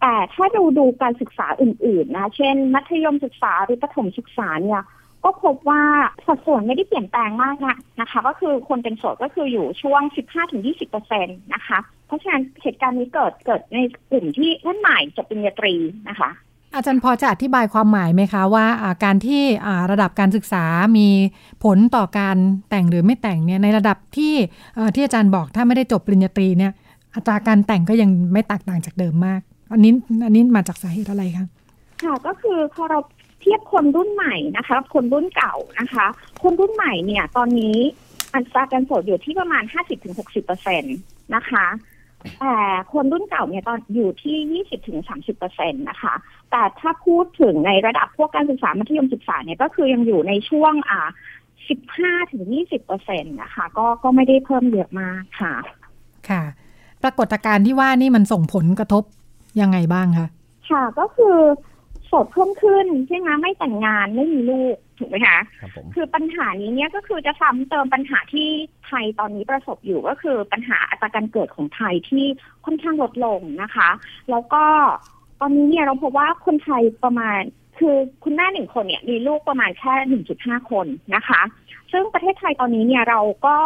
[0.00, 4.82] แต่ถ้าดูดูการศึกษาอื่นๆนะเช่น มัธยมศึกษาหรือประถมศึกษาเนี่ย
[5.24, 5.82] ก็พบว่า
[6.26, 10.00] สัดส่วนไม่ได้เปลี่ยนแปลงมากนะนะคะ ก็คือคนเป็นโสดก็คืออยู่ช่วง
[10.46, 13.78] 15-20เปอร์เซ็นต์นะคะ เพราะฉะนั้นเหตุการณ์นี้เกิดเกิดใน
[14.10, 15.74] กลุ่มที่ท่านใหม่จบปริญญาตรี
[16.08, 16.30] นะคะ
[16.76, 18.66] อาจารย์พอจะอธิบายความหมายไหมคะว่า
[19.04, 19.42] การที่
[19.90, 20.64] ระดับการศึกษา
[20.98, 21.08] มี
[21.64, 22.36] ผลต่อการ
[22.70, 24.34] แต่งหรือไม่แต่งเนี่ยในระดับที่
[24.94, 26.72] ที่อาจารย์บอกถ้าไม่ได้จบปริญญาตรีเนี่ย
[27.14, 29.40] อัตราการแต่งก็ยังไม่แตกต่างจากเดิมมาก
[29.72, 29.92] อันนี้
[30.24, 31.46] อันนี้มาจากสาเหตุอะไรคะ
[32.02, 32.98] ค่ะก็คือพอเรา
[33.40, 36.06] เทียบคนรุ่นใหม่นะคะ คนรุ่นเก่านะคะ
[36.42, 37.76] คนรุ่นใหม่เนี่ยตอนนี้
[38.34, 40.88] อัตราการโสดอยู่ที่ประมาณห้าสิบถึงหกสิบเปอร์เซ็นต
[41.34, 41.66] นะคะ
[42.40, 42.56] แต่
[42.92, 46.14] คนรุ่นเก่าเนี่ยตอนอยู่ที่ยี่สิบถึงสามสิบเปอร์เซ็นตนะคะ
[46.50, 51.08] แต่ถ้าพูดถึงในระดับพวกการศึกษามัธยมศึกษาเนี่ยก็คือยังอยู่ในช่วงอ่า
[51.68, 55.54] สิบห้าถึงยี่สิบเปอร์เซ็นตนะคะ ก็ก็ไม่ได้เพิ่มเยอะมากค่ะ
[56.28, 56.42] ค่ะ
[57.02, 59.02] ปรากฏการณ์ที่ว่านี่มันส่งผลกระทบ
[59.60, 60.28] ยังไงบ้างคะ
[60.70, 61.36] ค่ะก็คือ
[61.75, 68.48] โสดเพิ่มขึ้นใช่ไหมไม่แต่งงานไม่มีลูกถูกไหมคะครับผมคือปัญหานี้เนี่ยก็คือจะซ้ำเติมปัญหาที่
[68.86, 72.24] ไทยตอนนี้ประสบอยู่ก็คือปัญหาอัตราการเกิดของไทยที่
[72.64, 73.88] ค่อนข้างลดลงนะคะ
[74.30, 74.64] แล้วก็
[75.40, 77.40] ตอนนี้เนี่ยเราพบว่าคนไทยประมาณ
[77.78, 81.42] คือคุณแม่หนึ่งคนเนี่ยมีลูกประมาณแค่หนึ่งจุดห้าคนนะคะ
[81.92, 83.56] ซึ่งประเทศไทยตอนนี้เนี่ยเราก็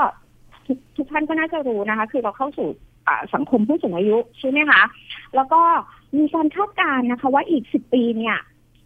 [0.66, 2.68] ทุกทุกท่านก็น่าจะรู้นะคะ คือเราเข้าสู่
[3.34, 4.82] สังคมผู้สูงอายุใช่ไหมคะ
[5.34, 5.62] แล้วก็
[6.16, 8.38] มีการคาดการณ์นะคะ ว่าอีกสิบปีเนี่ย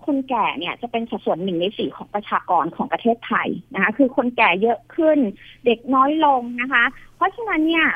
[0.06, 5.18] คนแก่เนี่ยจะเป็นสัดส่วนหนึ่งในสี่ของประชากรของประเทศไทยนะคะ คือคนแก่เยอะขึ้น
[5.64, 6.84] เด็กน้อยลงนะคะ
[7.16, 7.86] เพราะฉะนั้นเนี่ย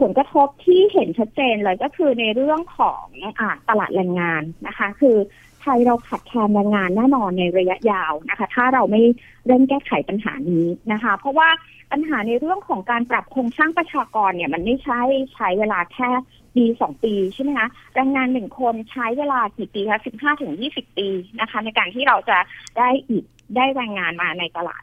[0.00, 3.04] ผลกระทบที่เห็นชัดเจนเลยก็คือในเรื่องของ
[3.40, 5.16] อตลาดแรงงานนะคะ คือ
[5.60, 9.02] ไทยเราขาดแคลนแรงงานแน่นอนในระยะยาวนะคะ ถ้าเราไม่
[9.46, 11.48] เร่งแก้ไขปัญหานี้นะคะ เพราะว่า
[11.92, 15.00] ปัญหาในเรื่องของการปรับโครงสร้างประชากรเนี่ยมันไม่ใช่
[15.34, 16.10] ใช้เวลาแค่
[16.54, 21.08] ปีสองปีใช่ไหมคะแรงงานหนึ่งคนใช้เวลากี่ปีคะสิบห้าถึงยี่สิบปี
[21.40, 22.38] นะคะ ในการที่เราจะ
[22.78, 23.24] ได้อีก
[23.56, 24.82] ได้แรงงานมาในตลาด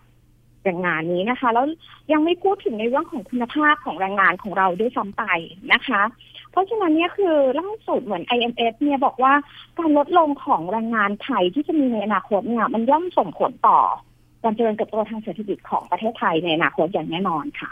[0.63, 1.65] แรงงานนี้นะคะ แล้ว
[2.11, 5.23] ยังไม่พูดถึงในเรื่องของคุณภาพของแรงงานของเราด้วยซ้ำไป
[5.73, 6.01] นะคะ
[6.51, 9.33] เพราะฉะนั้นเนี่ยคือล่าสุดเหมือน IMF เนี่ยบอกว่า
[9.79, 13.79] การลดลงของแรงงานไทยที่จะมีในอนาคตเนี่ยมันย่อมส่งผลต่อ
[14.45, 17.71] การเจริญเติบโตทางเศรษฐกิจของประเทศไทยในอนาคตอย่างแน่นอนค่ะ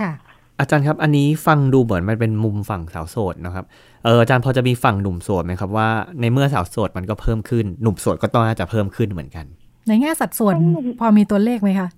[0.00, 0.12] ค่ะ
[0.60, 3.64] อาจารย์ครับ อันนี้ฟังดูเหมือนมันเป็นมุมฝั่งสาวโสดนะครับ
[4.04, 5.88] เอออาจารย์พอจะมีฝั่งหนุ่มโสดไหมครับว่า
[6.20, 9.44] ในเมื่อสาวโสดมันก็เพิ่มขึ้นหนุ่มโสดก็ต้องน่าจะเพิ่มขึ้นเหมือนกัน
[9.88, 10.54] ในแง่สัดส่วน
[10.98, 11.88] พอมีตัวเลขไหมคะ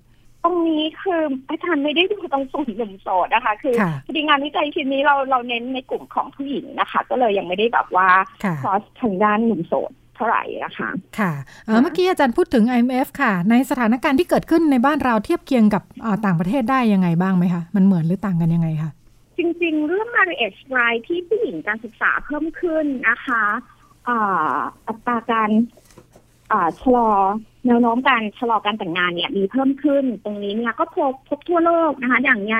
[0.44, 3.74] ตรงนี้คืออาจารย์ไม่ได้ดูตรงส่วนหนุ่มโสดนะคะ คือ
[4.06, 8.08] พอดีงานวิจัยชิ้นนี้เราเราเน้นในกลุ่มของผู้หญิงนะคะ ก็เลยยังไม่ได้แบบว่า
[8.62, 11.32] คอสทางด้านหนุ่มโสด ท่าไหร่นะคะค่ะ
[11.82, 15.82] เมื่อกี้อาจารย์พูดถึง IMF ค่ะ ในสถานการณ์ที่เกิดขึ้นในบ้านเราเทียบเคียงกับ
[16.26, 18.90] ต่างประเทศได้ยังไงบ้างไหมคะ มันเหมือนหรือต่างกันยังไงคะ
[19.38, 23.44] จริงๆ เรื่อง marriage rate ที่ผู้หญิงการศึกษาเพิ่มขึ้นนะคะ
[24.88, 25.50] อัตราการ
[26.80, 27.10] ชะลอ
[27.66, 32.56] แนวโน้มการชะลอการแต่งงานเนี่ยมีเพิ่มขึ้น ตรงนี้เนี่ยก็พบพบทั่วโลกนะคะ อย่างใน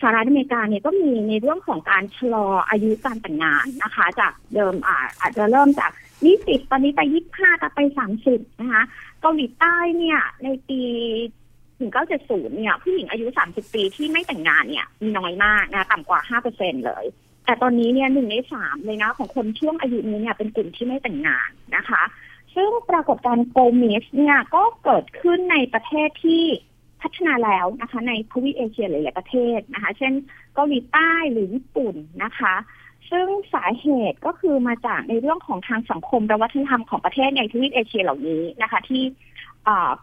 [0.00, 5.90] สหรัฐอเมริกาเนี่ยก็มีในเรื่องของการชะลออายุการแต่งงานนะคะ จากเดิมอาอาจจะเริ่มจาก
[6.26, 8.82] ยี่สิบตอนนี้ไปยี่ห้าต่ไปสามสิบนะคะ
[9.20, 10.80] เกาหลีใต้เนี่ย ในปี
[11.78, 17.04] ถึงเก้าเจ็ดศูนย์เนี่ย ผู้หญิงอายุสามสิบปีที่ไม่แต่งงานเนี่ย มีน้อยมากนะต่ำกว่าห้าเปอร์เซ็นเลย
[17.44, 22.02] แต่ตอนนี้เนี่ยหนึ่งในสามเลยนะ ของคนช่วงอายุนี้เนี่ยเป็นกลุ่มที่ไม่แต่งงานนะคะ
[22.54, 26.44] ซึ่งปรากฏการณ์โกมิสเนี่ยก็เกิดขึ้นในประเทศที่
[27.02, 30.12] พัฒนาแล้วนะคะ ในทวีปเอเชียหลาย ๆ ประเทศนะคะ เช่น
[30.54, 32.54] เกาหลีใต้หรือญี่ปุ่นนะคะ
[33.10, 39.02] ซึ่งสาเหตุก็คือมาจากในเรื่องของทางสังคมและวัฒนธรรมของประเทศในทวีปเอเชียเหล่านี้นะคะ ที่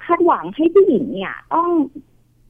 [0.05, 1.69] คาดหวังให้ผู้หญิงเนี่ยต้อง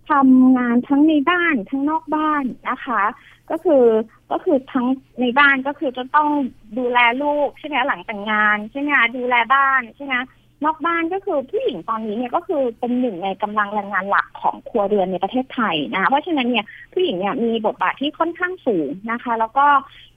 [0.09, 3.01] ทำงานทั้งในบ้านทั้งนอกบ้านนะคะ
[3.51, 3.85] ก็คือ
[4.31, 4.87] ก็คือทั้ง
[5.21, 6.29] ในบ้านก็คือจะต้อง
[6.77, 10.15] ดูแลลูกใช่ไหมหลังแต่งงานใช่ไหมดูแลบ้านใช่ไหม
[10.65, 19.65] นอกบ้านก็คือผู้หญิงตอนนี้เนี่ยก็คือเป็นหนึ่งในกำลังแรงงานหลักของครัวเรือนในประเทศไทยนะคะเพราะฉะนั้นเนี่ยผู้หญิงเนี่ยมีบทบาทที่ค่อนข้างสูงนะคะ แล้วก็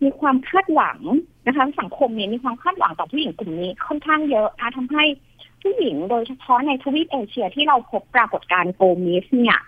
[0.03, 0.99] มีความคาดหวัง
[1.47, 5.05] นะคะ สังคมเนี่ยมีความคาดหวังต่อผู้หญิงกลุ่มนี้ค่อนข้างเยอะนะทำให้
[5.63, 9.59] ผู้หญิงโดยเฉพาะในทวีปเอเชียที่เราพบปรากฏการณ์ Gold Miss เนี่ย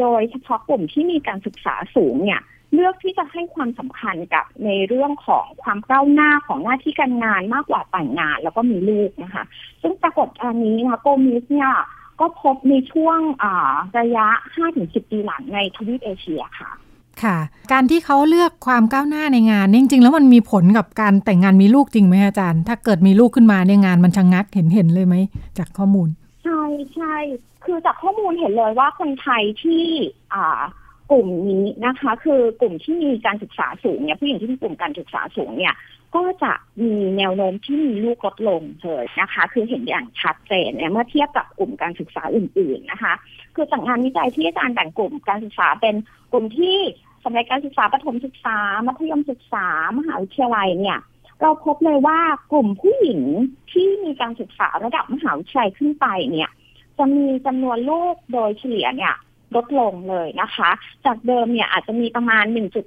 [0.00, 2.40] โดยเฉพาะกลุ่มที่มีการศึกษาสูงเนี่ย
[2.74, 9.44] เลือกที่จะให้ความสำคัญกับในเรื่องของความก้าวหน้าของหน้าที่การงานมากกว่าแต่งงาน แล้วก็มีลูกนะคะ
[9.82, 11.70] ซึ่งปรากฏการณ์นี้นะคะ Gold Miss เนี่ย
[12.20, 13.18] ก็พบในช่วง
[13.98, 14.26] ระยะ
[14.68, 16.70] 5-10 ปีหลังในทวีปเอเชียค่ะ
[17.22, 17.38] ค่ะ
[17.72, 25.16] การที่เขาเลือกความก้าวหน้าในงานจริง ๆ แล้วมันมีผลกับการแต่งงานมีลูกจริงไหมอาจารย์ ถ้าเกิดมีลูกขึ้นมาในงานมันชะงักเห็นเห็นเลยไหม
[25.58, 26.08] จากข้อมูล
[26.44, 26.62] ใช่
[26.94, 27.16] ใช่
[27.64, 29.84] คือจากข้อมูลเห็นเลยว่าคนไทยที่
[30.34, 30.60] อ่า
[31.12, 35.74] กลุ่มนี้นะคะ คือกลุ่มที่มีการศึกษาสูงเนี่ยผู้หญิงที่มีกลุ่มการศึกษาสูงเนี่ย
[36.14, 43.14] ก็จะมีแนวโน้มที่มีลูกลดลงเลยนะคะ คือเห็นอย่างชัดเจนเนี่ยเมื่อเทียบกับกลุ่มการศึกษาอื่น ๆนะคะ
[43.54, 45.94] คือจากงานวิจัยที่อาจารย์แบ่งกลุ่มการศึกษาเป็น
[46.32, 46.76] กลุ่มที่
[47.24, 49.66] สำหรับการศึกษาประถมศึกษา มัธยมศึกษา
[49.98, 50.98] มหาวิทยาลัยเนี่ย
[51.40, 52.20] เราพบเลยว่า
[52.52, 53.20] กลุ่มผู้หญิง
[53.72, 56.50] ที่มีการศึกษาระดับมหาวิทยาลัยขึ้นไปเนี่ย
[56.98, 59.14] จะมีจำนวนลูกโดยเฉลี่ยเนี่ย
[59.56, 60.70] ลดลงเลยนะคะ
[61.06, 62.44] จากเดิมเนี่ยอาจจะมีประมาณ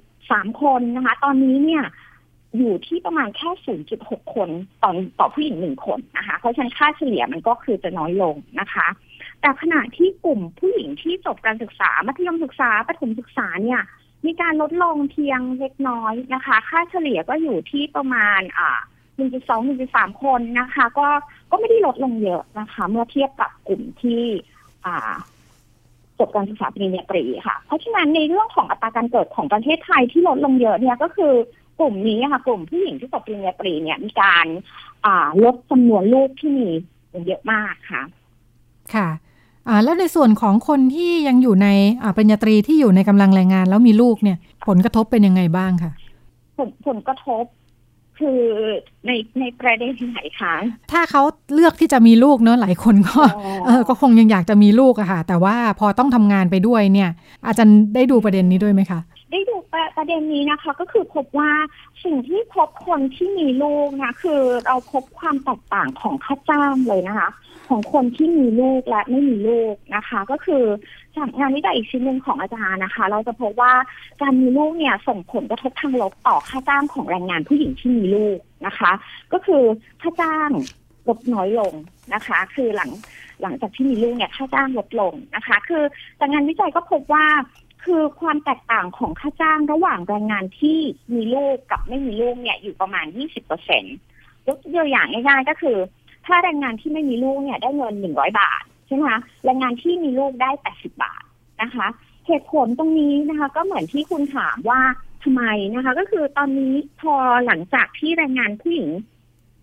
[0.08, 1.84] 1.3 คนนะคะ ตอนนี้เนี่ย
[2.56, 3.50] อยู่ที่ประมาณแค่
[3.92, 4.48] 0.6 คน
[4.82, 8.86] ต่อต่อผู้หญิงหนึ่งคนนะคะ เพราะฉะนั้นค่าเฉลี่ยมันก็คือจะน้อยลงนะคะ
[9.40, 13.80] แต่ขณะที่กลุ่มผู้หญิงที่จบการศึกษา มัธยมศึกษาประถมศึกษาเนี่ย
[14.26, 18.78] มีการลดลงเพียงเล็กน้อยนะคะ ค่าเฉลี่ยก็อยู่ที่ประมาณอ่า
[19.16, 21.08] 1.2 1.3 คนนะคะ ก็
[21.50, 24.24] ก็ไม่ได้ลดลงเยอะนะคะ เมื่อเทียบกับกลุ่มที่
[24.86, 25.14] อ่า
[26.18, 31.32] จบการศึกษาปริญญาตรีค่ะ เพราะฉะนั้นในเรื่องของอัตราการเกิดของประเทศไทยที่ลดลงเยอะเนี่ยก็คือ
[31.78, 34.46] กลุ่มนี้ค่ะ กลุ่มผู้หญิงที่จบปริญญาตรีเนี่ยมีการ
[35.06, 36.68] อ่าลดจำนวนลูกที่มี
[37.26, 38.02] เยอะมากค่ะ
[38.94, 39.08] ค่ะ
[39.68, 41.68] อ่าแล้วในส่วนของคนที่ยังอยู่ใน
[42.02, 45.92] อ่าปริญญาตรีที่อยู่ในกำลังแรงงาน แล้วมีลูกเนี่ย ผลกระทบเป็นยังไงบ้างคะ
[46.56, 47.44] ผลผลกระทบ
[48.18, 48.40] คือ
[49.06, 50.54] ในในประเด็นไหนคะ
[50.92, 51.22] ถ้าเขา
[51.54, 53.20] เลือกที่จะมีลูกเนอะหลายคนก็
[53.66, 57.10] เออก็คงยังอยากจะมีลูกอะค่ะ แต่ว่าพอต้องทำงานไปด้วยเนี่ย
[57.46, 59.15] อาจารย์ได้ดูประเด็นนี้ด้วยไหมคะได้ดู
[59.76, 61.52] ประประเด็นนี้นะคะก็คือพบว่า
[62.04, 67.28] สิ่งที่พบคนที่มีลูกนะคือเราพบความแตกต่างของค่าจ้างเลยนะคะ
[67.68, 70.64] ของคนที่มีลูกและไม่มีลูกนะคะ ก็คือ
[71.16, 73.72] จากงานวิจัยอีกชิ้นหนึ่งของอาจารย์นะคะ เราจะพบว่า
[74.22, 78.92] การมีลูกเนี่ยส่งผลกระทบทางลบต่อค่าจ้างของแรงงานผู้หญิงที่มีลูกนะคะ
[79.32, 79.62] ก็คือ
[80.00, 80.50] ค่าจ้าง
[81.08, 81.72] ลดน้อยลง
[82.14, 82.90] นะคะ คือหลัง
[83.42, 85.82] หลังจากที่มีลูกเนี่ยค่าจ้างลดลงนะคะ คือ
[86.20, 87.26] จากงานวิจัยก็พบว่า
[87.86, 90.78] คือความแตกต่างของค่าจ้างระหว่างแรงงานที่
[91.14, 93.96] มีลูกกับไม่มีลูกเนี่ยอยู่ประมาณ 20เปอร์เซ็นต์
[94.46, 95.78] ยกตัวอย่างง่ายๆก็คือ
[96.26, 101.22] ถ้าแรงงานที่ไม่มีลูกเนี่ยได้เงิน 100 บาทใช่ไหมคะแรงงานที่มีลูกได้ 80 บาท
[101.62, 101.86] นะคะ
[102.26, 104.80] เหตุผลตรงนี้นะคะ ก็เหมือนที่คุณถามว่า
[105.22, 105.42] ทำไม
[105.74, 107.14] นะคะ ก็คือตอนนี้พอ
[107.46, 108.90] หลังจากที่แรงงานผู้หญิง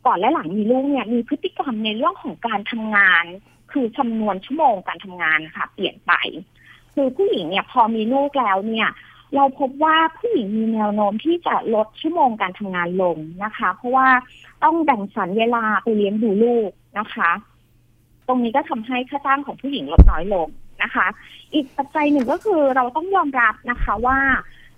[0.06, 3.26] ก่อนและหลังมีลูกเนี่ยมีพฤติกรรมในเรื่องของการทำงาน
[3.72, 6.14] คือจำนวนชั่วโมงการทำงานนะคะเปลี่ยนไป
[6.94, 8.90] คือผู้หญิงเนี่ยพอมีลูกแล้วเนี่ย
[9.36, 14.08] เราพบว่าผู้หญิงมีแนวโน้มที่จะลดชั่วโมงการทำงานลงนะคะ เพราะว่า
[14.64, 17.32] ต้องแบ่งสรรเวลาไปเลี้ยงดูลูกนะคะ
[18.28, 20.48] ตรงนี้ก็ทำให้ค่าจ้างของผู้หญิงลดน้อยลง
[20.84, 21.08] นะคะ
[21.54, 24.18] อีกปัจจัยหนึ่งก็คือเราต้องยอมรับนะคะว่า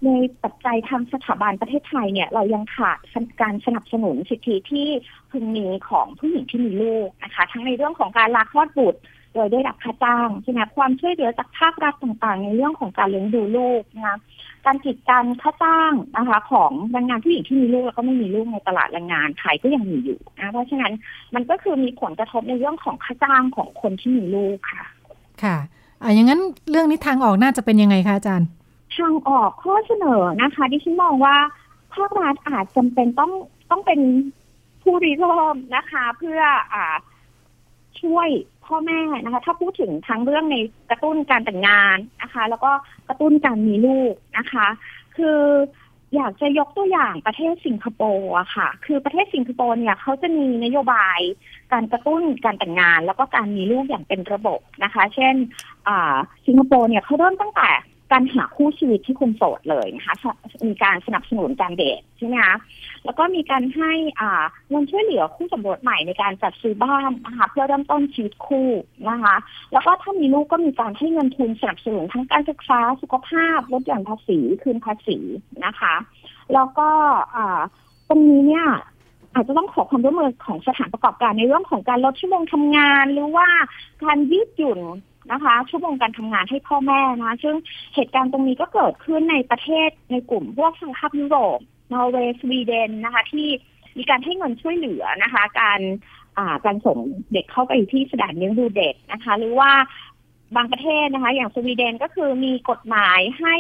[0.06, 0.10] ใน
[0.44, 2.98] ปัจจัยทางสถาบันประเทศไทยเนี่ย เรายังขาด
[3.42, 4.88] การสนับสนุนสิทธิที่
[5.32, 9.00] พึงมีของผู้หญิงที่มีลูกนะคะ ทั้งในเรื่องของการลาคลอดบุตร
[9.36, 14.18] โดยได้รับค่าจ้างใช่ไหมความช่วยเหลือจากภาครัฐต่างๆ ในเรื่องของการเลี้ยงดูลูกนะคะ
[14.66, 20.94] การกีดกันค่าจ้างนะคะ ของแรงงานผู้หญิงที่มีลูกแล้วก็ไม่มีลูกในตลาดแรงงานไทยก็ยังมีอยู่นะเพราะฉะนั้น
[21.36, 24.84] มันก็คือมีผลกระทบในเรื่องของค่าจ้างของคนที่มีลูกค่ะ
[25.44, 25.58] ค่ะ
[26.02, 28.48] อ่าอย่างนั้นเรื่องนี้ทางออกน่าจะเป็นยังไงคะอาจารย์
[28.98, 31.36] ทางออกข้อเสนอนะคะดิฉันมองว่า
[31.94, 33.32] ภาครัฐอาจจำเป็นต้อง
[33.70, 34.00] ต้องเป็น
[34.82, 36.42] ผู้ริเริ่มนะคะ เพื่อ
[36.74, 36.96] อ่า
[38.02, 38.28] ช่วย
[38.68, 40.58] พ่อแม่นะคะ ถ้าพูดถึงทั้งเรื่องใน
[40.90, 42.72] กระตุ้นการแต่งงานนะคะ แล้วก็
[43.08, 44.68] กระตุ้นการมีลูกนะคะ
[45.18, 45.40] คือ
[46.16, 51.20] อยากจะยกตัวอย่างประเทศสิงคโปร์อะค่ะ คือประเทศสิงคโปร์เนี่ยเขาจะมีนโยบาย
[51.74, 55.36] การกระตุ้นการแต่งงาน แล้วก็การมีลูกอย่างเป็นระบบนะคะ เช่น
[56.48, 57.70] สิงคโปร์เนี่ยเขาเริ่มตั้งแต่
[58.12, 60.16] การหาคู่ชีวิตที่คุณโสดเลยนะคะ
[60.68, 62.56] มีการสนับสนุนการเดทใช่ไหมคะ
[63.06, 68.70] แล้วก็มีการให้อ่าเงินช่วยเหลือคู่สมรสใหม่ในการจัดซื้อบ้านนะคะเพื่อเริ่มต้นชีวิตคู่
[69.10, 69.36] นะคะ
[69.72, 75.18] แล้วก็ถ้ามีลูกก็มีการให้เงินทุนสนับสนุนทั้งการศึกษาสุขภาพลดหย่อนภาษีคืนภาษี
[75.66, 75.96] นะคะ
[76.54, 76.90] แล้วก็
[77.36, 77.62] อ่า
[78.10, 78.68] ตรงนี้เนี่ย
[79.34, 83.48] อาจจะต้องขอความร่วมมือของสถานประกอบการในเรื่องของการลดชั่วโมงทำงาน หรือว่า
[84.04, 84.80] การยืดหยุ่น
[85.32, 87.56] นะคะ ชั่วโมงการทำงานให้พ่อแม่นะซึ่ง
[87.96, 91.60] เหตุการณ์ตรงนี้ก็เกิดขึ้นในประเทศในกลุ่มพวกสหภาพยุโรป
[91.94, 93.48] นอร์เวย์สวีเดนนะคะ ที่
[93.98, 95.82] มีการให้เงินช่วยเหลือนะคะ การ
[96.38, 96.98] อ่าการส่ง
[97.34, 99.72] เด็กเข้าไปที่สถานเลี้ยงดูเด็กนะคะ หรือว่า
[100.56, 103.56] บางประเทศนะคะ อย่างสวีเดนก็คือมีกฎหมายให้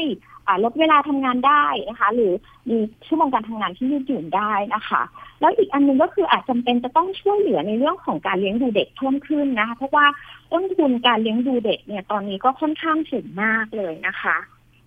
[0.63, 2.33] ลดเวลาทำงานได้นะคะ หรือ
[2.69, 5.01] มีชั่วโมงการทำงานที่ยืดหยุ่นได้นะคะ
[5.39, 10.05] แล้วอีกอันหนึงก็คืออาจจำเป็นจะต้องช่วยเหลือในเรื่องของการเลี้ยงดูเด็กเพิ่มขึ้นนะคะเพราะว่า
[10.51, 14.37] ต้นทุนการเลี้ยงดูเด็กเนี่ยตอนนี้ก็ค่อนข้างสูงมากเลยนะคะ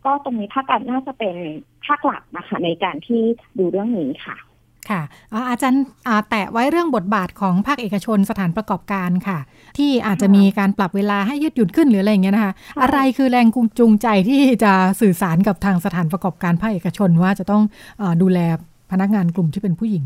[0.05, 1.37] ก็ตรงนี้ภาคการน่าจะเป็น
[1.87, 3.23] ภาคหลักนะคะในการที่
[3.59, 4.37] ดูเรื่องนี้ค่ะ
[4.91, 5.03] ค่ะ
[5.51, 5.85] อาจารย์
[6.29, 9.39] แตะไว้เรื่องบทบาทของภาคเอกชนสถานประกอบการค่ะ
[9.79, 13.47] ที่อาจจะมีการปรับเวลาให้ยืดหยุ่นขึ้นหรืออะไรอย่างเงี้ยนะคะ อะไรคือแรง
[13.79, 17.63] จูงใจที่จะสื่อสารกับทางสถานประกอบการภาคเอกชนว่าจะต้อง
[18.01, 18.39] อดูแล
[18.91, 20.05] พนักงานกลุ่มที่เป็นผู้หญิง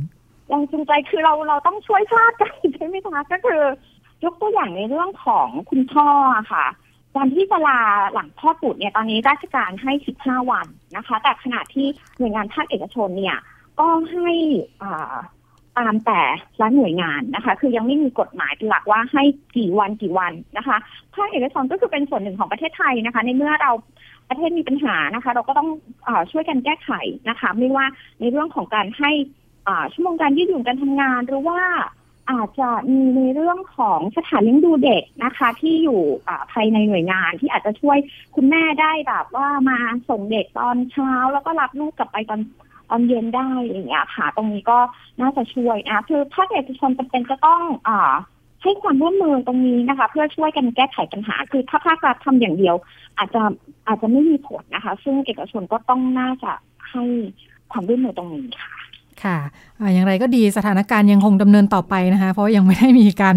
[0.48, 3.62] แรงจูงใจคือเราเราต้องช่วยชาติกันใช่ไหมคะก็คือ
[4.24, 6.06] ยกตัวอย่างในเรื่องของคุณพ่อ
[6.52, 6.66] ค่ะ
[7.16, 7.80] การที่จะลา
[8.12, 11.86] หลังพ่อปุดเนี่ยตอนนี้ราชการให้ 15 วันนะคะ แต่ขณะที่
[12.18, 13.38] หน่วยงานภาคเอกชนเนี่ย
[13.78, 14.30] ก็ให้
[14.82, 15.14] อ่า
[15.78, 16.22] ตามแต่
[16.60, 19.22] ละหน่วยงานนะคะ คือยังไม่มีกฎหมายเป็นหลักว่าให้
[19.56, 20.76] กี่วันกี่วันนะคะ
[21.14, 23.72] ภาคเอกชนก็คือเป็นส่วนหนึ่งของประเทศไทยนะคะ ในเมื่อเรา
[24.28, 25.68] ประเทศมีปัญหานะคะ เราก็ต้อง
[26.08, 26.90] อช่วยกันแก้ไข
[27.28, 27.86] นะคะ ไม่ว่า
[28.20, 29.10] ในเรื่องของการให้
[29.92, 31.60] ชั่วโมงการยืดหยุ่นการทำงานหรือว่า
[32.30, 36.02] อาจจะมีในเรื่องของสถานเลี้ยงดูเด็กนะคะ ที่อยู่
[36.52, 37.98] ภายในหน่วยงานที่อาจจะช่วย
[38.34, 42.40] คุณแม่ได้แบบว่ามาส่งเด็กตอนเช้า แล้วก็รับลูกกลับไปตอน
[42.90, 44.78] ตอนเย็นได้อย่างเงี้ยค่ะ ตรงนี้ก็
[45.20, 48.12] น่าจะช่วยนะคือภาคเอกชนจำเป็นจะต้องอ่า
[48.62, 52.76] ให้ความร่วมมือตรงนี้นะคะ เพื่อช่วยกันแก้ไขปัญหา คือถ้าภาครัฐทำอย่างเดียว
[53.18, 53.42] อาจจะ
[53.86, 56.52] อาจจะไม่มีผลนะคะ ซึ่งเอกชนก็ต้องน่าจะ
[56.90, 57.04] ให้
[57.72, 58.81] ความร่วมมือตรงนี้ค่ะ
[59.24, 59.38] ค่ะ
[59.94, 63.36] อย่างไรก็ดีสถานการณ์ยังคงดำเนินต่อไปนะคะ เพราะยังไม่ได้มีการ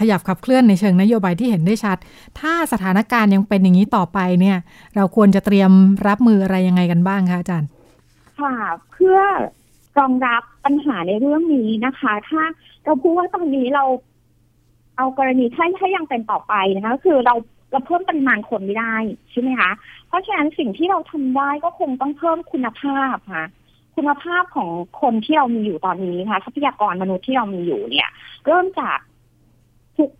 [0.00, 1.96] ขยับขับเคลื่อนในเชิงนโยบายที่เห็นได้ชัด
[2.40, 4.56] ถ้าสถานการณ์ยังเป็นอย่างนี้ต่อไปเนี่ย
[4.96, 5.70] เราควรจะเตรียม
[6.08, 7.68] รับมืออะไรยังไงกันบ้างคะอาจารย์
[8.40, 8.54] ค่ะ
[8.90, 9.18] เพื่อ
[9.98, 12.42] รองรับปัญหาในเรื่องนี้นะคะ ถ้า
[12.84, 13.84] เราพูดว่าตอนนี้เรา
[14.96, 17.34] เอากรณีถ้าถ้ายังเป็นต่อไปนะคะคือเรา
[17.72, 18.94] เราเพิ่มปริมาณคนไม่ได้
[19.30, 19.70] ใช่ไหมคะ
[20.08, 23.44] เพราะฉะนั้นสิ่งที่เราทำได้ก็คงต้องเพิ่มคุณภาพค่ะ
[23.98, 28.08] คุณภาพของคนที่เรามีอยู่ตอนนี้นะคะทรัพยากรมนุษย์ที่เรามีอยู่เนี่ย
[28.46, 28.98] เริ่มจาก
[29.96, 30.10] ทุก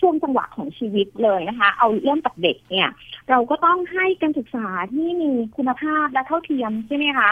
[0.00, 2.88] ช่วงจังหวะของชีวิตเลยนะคะ เอาเริ่มจากเด็กเนี่ย
[3.30, 7.30] เราก็ต้องให้การศึกษาที่มีคุณภาพและเท่าเทียมใช่ไหมคะ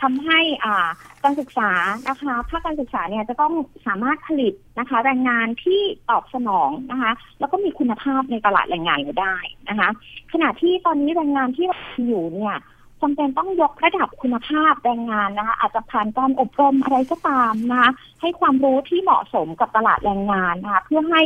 [0.00, 0.88] ทำให้อ่า
[1.24, 1.70] การศึกษา
[2.08, 3.52] นะคะภาคการศึกษาเนี่ยจะต้อง
[3.86, 5.80] สามารถผลิตนะคะ แรงงานที่
[6.10, 9.36] ตอบสนองนะคะ แล้วก็มีคุณภาพในตลาดแรงงานได้
[9.68, 9.88] นะคะ
[10.32, 12.58] ขณะที่ตอนนี้แรงงานที่เราอยู่เนี่ย
[13.02, 21.22] จำเป็นต้องยกระดับคุณภาพแรงงานนะคะอาจจะผ่านการอบรมอะไรก็ตามนะคะให้ความรู้ที่เหมาะสมกับตลาดแรงงานนะคะเพื่อให้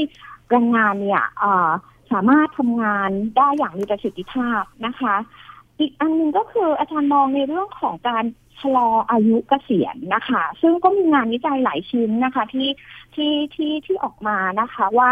[0.51, 1.25] แรงงานเนี่ย
[2.13, 5.15] สามารถทำงานได้อย่างมีประสิทธิภาพนะคะ
[5.79, 8.25] อีกอันหนึ่งก็คืออาจารย์มองในเรื่องของการ
[8.61, 12.69] ชะลออายุเกษียณนะคะ ซึ่งก็มีงานวิจัยหลายชิ้นนะคะที่
[13.15, 15.09] ที่ที่ที่ออกมานะคะว่า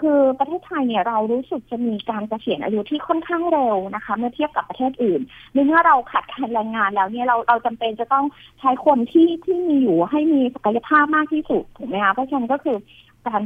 [0.00, 5.20] คือประเทศไทยเนี่ยเรารู้สึกจะมีการเกษียณอายุที่ค่อนข้างเร็วนะคะ เมื่อเทียบกับประเทศอื่น
[5.52, 8.24] เมื่อเราขาดการแรงงานแล้วเนี่ยเราเราจำเป็นจะต้อง
[8.60, 12.76] ใช้คนที่ที่มีอยู่ให้มีศักยภาพมากที่สุดถูกไหมคะเพราะฉะนั้นก็คือ
[13.26, 13.42] การ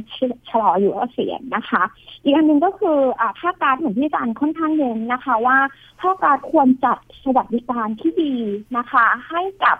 [0.49, 1.83] ชะลออายุเกษียณนะคะ
[2.23, 5.57] อีกอันหนึ่งก็คืออ่าภาคการเหมือนที่อาจารย์ค่อนข้างเน้นนะคะ ว่า
[6.01, 8.35] ภาคการควรจัดสวัสดิการที่ดี
[8.77, 9.77] นะคะ ให้กับ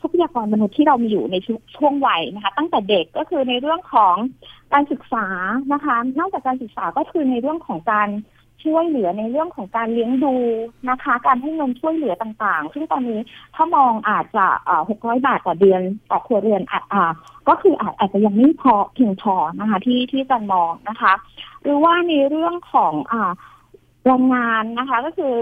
[0.00, 1.36] ทรัพยากรมนุษย์ที่เรามีอยู่ใน
[1.76, 4.14] ช่วงวัยนะคะ ตั้งแต่เด็กก็คือในเรื่องของ
[4.72, 5.26] การศึกษา
[5.72, 8.08] นะคะ นอกจากการศึกษาก็คือในเรื่องของการ
[8.64, 10.34] ช่วยเหลือในเรื่องของการเลี้ยงดู
[10.90, 13.20] นะคะ การให้เงินช่วยเหลือต่างๆ ซึ่งตอนนี้
[13.54, 14.46] ถ้ามองอาจจะ
[14.88, 15.80] หกร้อยบาทต่อเดือน
[16.10, 17.04] ต่อครัวเรือนอา
[17.48, 21.12] ก็คืออาจอาจจะยังไม่พอเพียงพอนะคะ ที่ที่จะมองนะคะ
[21.62, 23.32] หรือว่าในเรื่องของอ่า
[24.06, 25.34] แรงงานนะคะก็คือ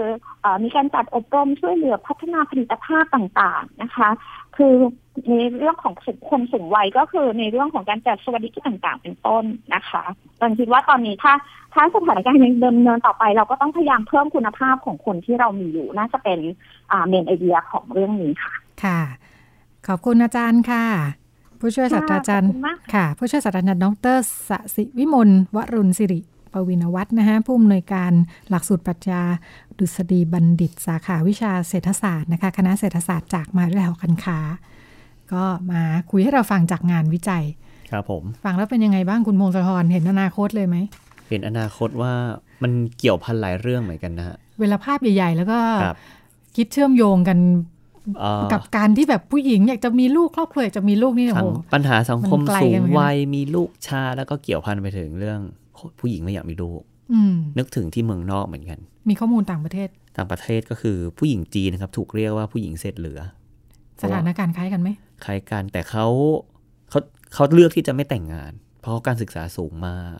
[0.43, 4.09] อมีการจัดอบรมช่วยเหลือพัฒนาผลิตภาพต่างๆนะคะ
[4.57, 4.73] คือ
[5.27, 5.93] ในเรื่องของ
[6.29, 10.03] คนสูงวัยก็คือในเรื่องของการจัดสวัสดิการต่างๆ เป็นต้นนะคะ
[10.39, 11.33] ตอนคิดว่าตอนนี้ถ้า
[11.73, 16.39] ถ้าสถานการณ์ยังดำเนินต่อไป เราก็ต้องพยายามเพิ่มคุณภาพของคนที่เรามีอยู่น่าจะเป็น
[17.07, 18.99] เมนไอเดียของเรื่องนี้ค่ะ ค่ะ
[19.87, 20.85] ขอบคุณอาจารย์ค่ะ
[21.59, 22.49] ผู้ช่วยศาสตราจารย์
[22.93, 24.17] ค่ะ ผู้ช่วยศาสตราจารย์ดร
[24.49, 26.21] สสิวิมลวรุณสิริ
[26.55, 28.11] ปวินวัฒน์นะคะผู้อำนวยการ
[28.49, 29.23] หลักสูตรปรัชญา
[29.79, 34.39] ดุษฎีบัณฑิต สาขาวิชาเศรษฐศาสตร์นะคะคณะเศรษฐศาสตร์จากมหาวิทยาลัยหอการค้า
[35.33, 37.43] ก็มาคุยให้เราฟังจากงานวิจัย
[37.91, 40.77] ครับผม ฟังแล้วเป็นยังไงบ้างคุณพงศธรเห็นอนาคตเลยไหม
[41.29, 42.13] เห็นอนาคตว่า
[42.63, 45.59] มันเกี่ยวพันหลายเรื่องเหมือนกันนะฮะเวลาภาพใหญ่ ๆ แล้วก็
[46.55, 47.39] คิดเชื่อมโยงกัน
[48.53, 55.39] กับการที่แบบผู้หญิงอยากจะมีลูกครอบครัวอยากจะมีลูกนี่โอ้โหปัญหาสังคมสูงวัยมีลูกชาแล้วก็เกี่ยวพันไปถึงเรื่อง
[55.99, 56.81] ผู้หญิงไม่อยากมีลูก
[57.57, 63.19] นึกถึงที่เมืองนอกเหมือนกัน มีข้อมูลต่างประเทศ ต่างประเทศก็คือผู้หญิงจีนนะครับ ถูกเรียกว่าผู้หญิงเศษเหลือ
[64.01, 64.89] สถานการณ์คล้ายกันไหม
[65.25, 66.07] คล้ายกันแต่เขา
[66.89, 66.99] เขา
[67.33, 70.19] เขาเลือกที่จะไม่แต่งงาน เพราะการศึกษาสูงมาก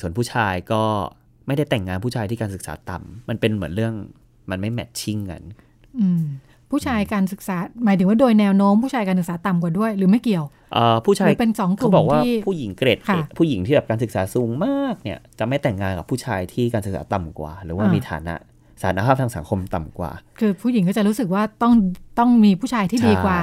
[0.00, 0.82] ส่วนผู้ชายก็
[1.46, 3.94] ไม่ได้แต่งงานผู้ชายที่การศึกษาต่ำมันเป็นเหมือนเรื่อง
[4.50, 5.42] มันไม่แมทชิ่งกัน
[6.00, 6.22] อืม
[6.74, 10.44] ผู้ชายการศึกษา หมายถึงว่าโดยแนวโน้มผู้ชายการศึกษาต่ำกว่าด้วย หรือไม่เกี่ยว
[11.06, 12.98] ผู้ชายเป็นสองกลุ่มเขาบอกว่าผู้หญิงเกรด
[13.38, 18.34] ผู้หญิงที่แบบการศึกษาสูงมากเนี่ยจะไม่แต่งงานกับผู้ชายที่การศึกษาต่ำกว่า หรือว่ามีฐานะ
[18.82, 20.10] สารภาพทางสังคมต่ำกว่า
[20.40, 21.72] คือผู้หญิงก็จะรู้สึกว่าต้อง
[22.18, 23.38] ต้องมีผู้ชายที่ดีกว่า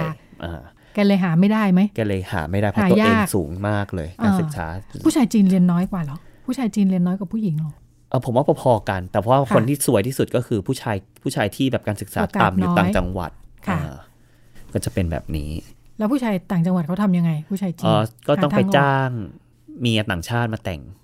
[0.93, 4.65] แกเลยหาไม่ได้ไหมแกเลยหาไม่ได้เพราะตัวเองสูงมากเลยการศึกษา
[5.05, 7.73] ผู้ชายจีนเรียนน้อยกว่าหรอผู้ชายจีนเรียนน้อยกว่าผู้หญิงหรอ
[8.11, 13.31] เออผมว่าพอๆกัน แต่เพราะว่าคนที่สวยที่สุดก็คือผู้ชายผู้ชายที่แบบการศึกษาต่ำอยู่ต่างจังหวัด
[14.73, 15.51] ก็จะเป็นแบบนี้
[15.97, 19.09] แล้วผู้ชายต่างจังหวัดเขาทำยังไง ผู้ชายจีเอนอก็ต้องหไปทออกจ้าง
[19.79, 21.00] เมียต่างชาติมาแต่งอืม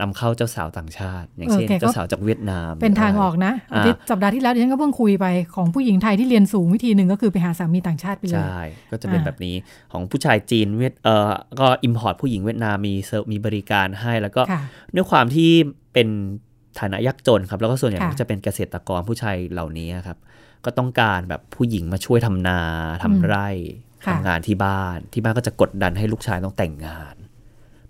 [0.00, 5.26] นำเข้าเจ้าสาวต่างชาติ อย่างเออเช่นแกก็เจ้าสาวจากเวียดนาม เป็นทางออกนะอ่าอาทิตย์สัปดาห์ที่แล้วดิฉันก็เพิ่งคุยไป
[5.56, 9.54] ของผู้หญิงไทยที่เรียนสูงวิธีหนึ่งก็คือไปหาสามีต่างชาติไปเลยใช่ก็จะเป็นอ่าแบบนี้
[9.92, 14.62] ของผู้ชายจีนเวียดเออก็ import ผู้หญิงเวียดนามมีเซิร์ฟมีบริการให้แล้วก็ค่ะ
[14.94, 15.50] ด้วยความที่
[15.92, 16.08] เป็น
[16.80, 20.18] ฐานะยากจนครับ แล้วก็ส่วนใหญ่ค่ะก็จะเป็นเกษตรกรผู้ชายเหล่านี้ครับ
[20.64, 22.60] ก็ต้องการแบบผู้หญิงมาช่วยทำนา
[23.02, 23.48] ทำไร่
[24.06, 27.23] ค่ะทำงานที่บ้านที่บ้านก็จะกดดันให้ลูกชายต้องแต่งงานเพ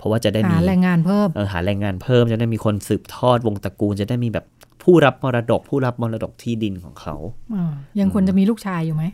[0.04, 4.44] ราะว่าจะได้หามีแรงงานเพิ่มเออหาแรงงานเพิ่มจะได้มีคนสืบทอดวงตระกูลจะได้มีแบบ
[4.82, 7.16] ผู้รับมรดก ผู้รับมรดกที่ดินของเขา
[7.54, 9.04] อ่ายังควรจะมีลูกชายอยู่ไหม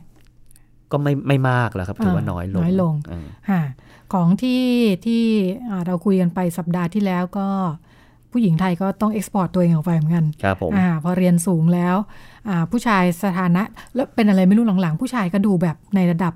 [0.92, 3.62] ก็ไม่ไม่มากแล้วครับถือว่าอ่าน้อยลงน้อยลงอืมค่ะ
[4.12, 4.62] ของที่
[5.06, 5.22] ที่
[5.70, 7.46] อ่าเราคุยกันไปสัปดาห์ที่แล้วก็
[8.32, 11.96] ผู้หญิงไทยก็ต้อง export ตัวเองออกไปเหมือนกัน ครับผมอ่าพอเรียนสูงแล้ว
[12.48, 13.62] อ่าผู้ชายสถานะ
[13.94, 16.34] แล้วเป็นอะไรไม่รู้หลังๆ ผู้ชายก็ดูแบบในระดับ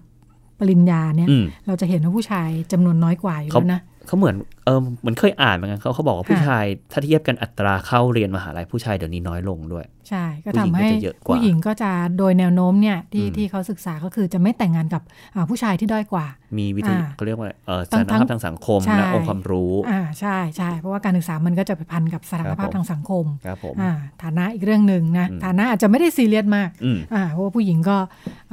[0.59, 15.03] ปริญญาเนี่ยอืมเราจะเห็นว่าผู้ชายจำนวนน้อยกว่าอยู่แล้วนะ เขาเหมือนเออเหมือนเคยอ่านเหมือนกันเขาเขาบอกว่าผู้ค่ะชายถ้าเทียบกันอัตราเข้าเรียนมหาลัยผู้ชายเดี๋ยวนี้น้อยลงด้วย ใช่ ก็ผู้ทำหญิงก็ให้จะเยอะกว่าผู้หญิงก็จะโดยแนวโน้มเนี่ยที่อืมที่เขาศึกษาก็คือจะไม่แต่งงานกับ
[15.35, 16.27] อ่าผู้ชายที่ด้อยกว่า
[16.59, 23.93] มีวิธีอ่าเขาเรียกว่าเออทั้สางรทั้งภาพทางสังคมใช่และองค์ความรู้อ่าใช่ใช่เพราะว่าการศึกษามันก็จะไปพันกับสถานครับภาพผมทางสังคมครับผมอ่า
[24.23, 27.97] ฐานะอีกเรื่องหนึ่งนะอืมฐานะอาจจะไม่ได้ซีเรียสมากอืมอ่าเพราะว่าผู้หญิงก็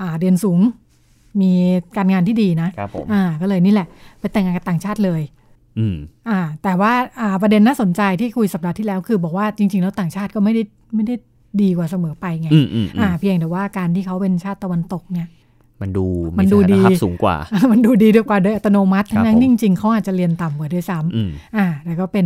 [0.02, 0.60] อ่าเรียนสูง
[1.42, 1.54] มี
[1.98, 3.88] การงานที่ดีนะครับผมอ่าก็เลยนี่แหละ
[4.20, 5.22] ไปแต่งงานกับต่างชาติเลย
[5.80, 5.98] อืม
[6.30, 10.64] อ่า แต่ว่าอ่าประเด็นน่าสนใจที่คุยสัปดาห์ที่แล้วคือบอกว่าจริง ๆ แล้วต่างชาติก็ไม่ได้
[10.96, 11.16] ไม่ได้
[11.62, 15.28] ดีกว่าเสมอไปไงอืมอืมอือ่ามเพียงแต่ว่าการที่เขาเป็นชาติตะวันตกเนี่ย
[15.82, 16.06] มันดู
[16.40, 17.36] มันดูดีสถานะภาพสูงกว่า
[17.72, 22.26] มันดูดีด้วยกว่าโดยอัตโนมัติครับทั้งนั้นผมจริงๆเขาอาจจะเรียนต่ำกว่าด้วยซ้ำอืมอ่าแต่ก็เป็น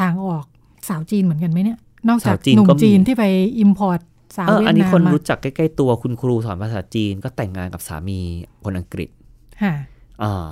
[0.00, 0.44] ทางออก
[0.88, 3.24] สาวจีนเหมือนกันไหมเนี่ย นอกจากสาวจีนหนุ่มก็มีจีนที่ไป
[3.60, 4.00] import
[4.36, 8.18] สาวเออเวียดนามมา อันนี้คนรู้จักใกล้ ๆ ตัวคุณครูสอนภาษาจีนก็แต่งงานกับสามี
[8.64, 9.08] คนอังกฤษ
[9.62, 9.74] ค่ะ
[10.22, 10.46] อ่า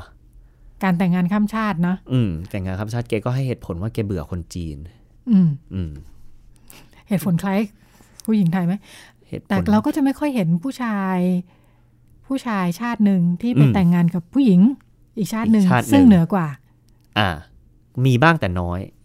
[0.83, 4.77] การแต่งงานข้ามชาติเนาะอืม แต่งงานข้ามชาติแกก็ให้เหตุผลว่าแกเบื่อคนจีน
[5.31, 5.93] อืม อืม
[7.09, 7.61] เหตุผลคล้าย
[8.25, 8.75] ผู้หญิงไทยไหม
[9.29, 11.19] เหตุผล แต่เราก็จะไม่ค่อยเห็นผู้ชาย
[12.27, 14.61] ผู้ชายชาติหนึ่งที่ไปอืมแต่งงานกับผู้หญิง
[15.19, 16.47] อีกชาติหนึ่งอีกชาติหนึ่งซึ่งเหนือกว่า
[17.19, 17.29] อ่า
[18.07, 18.96] มีบ้างแต่น้อยอ่า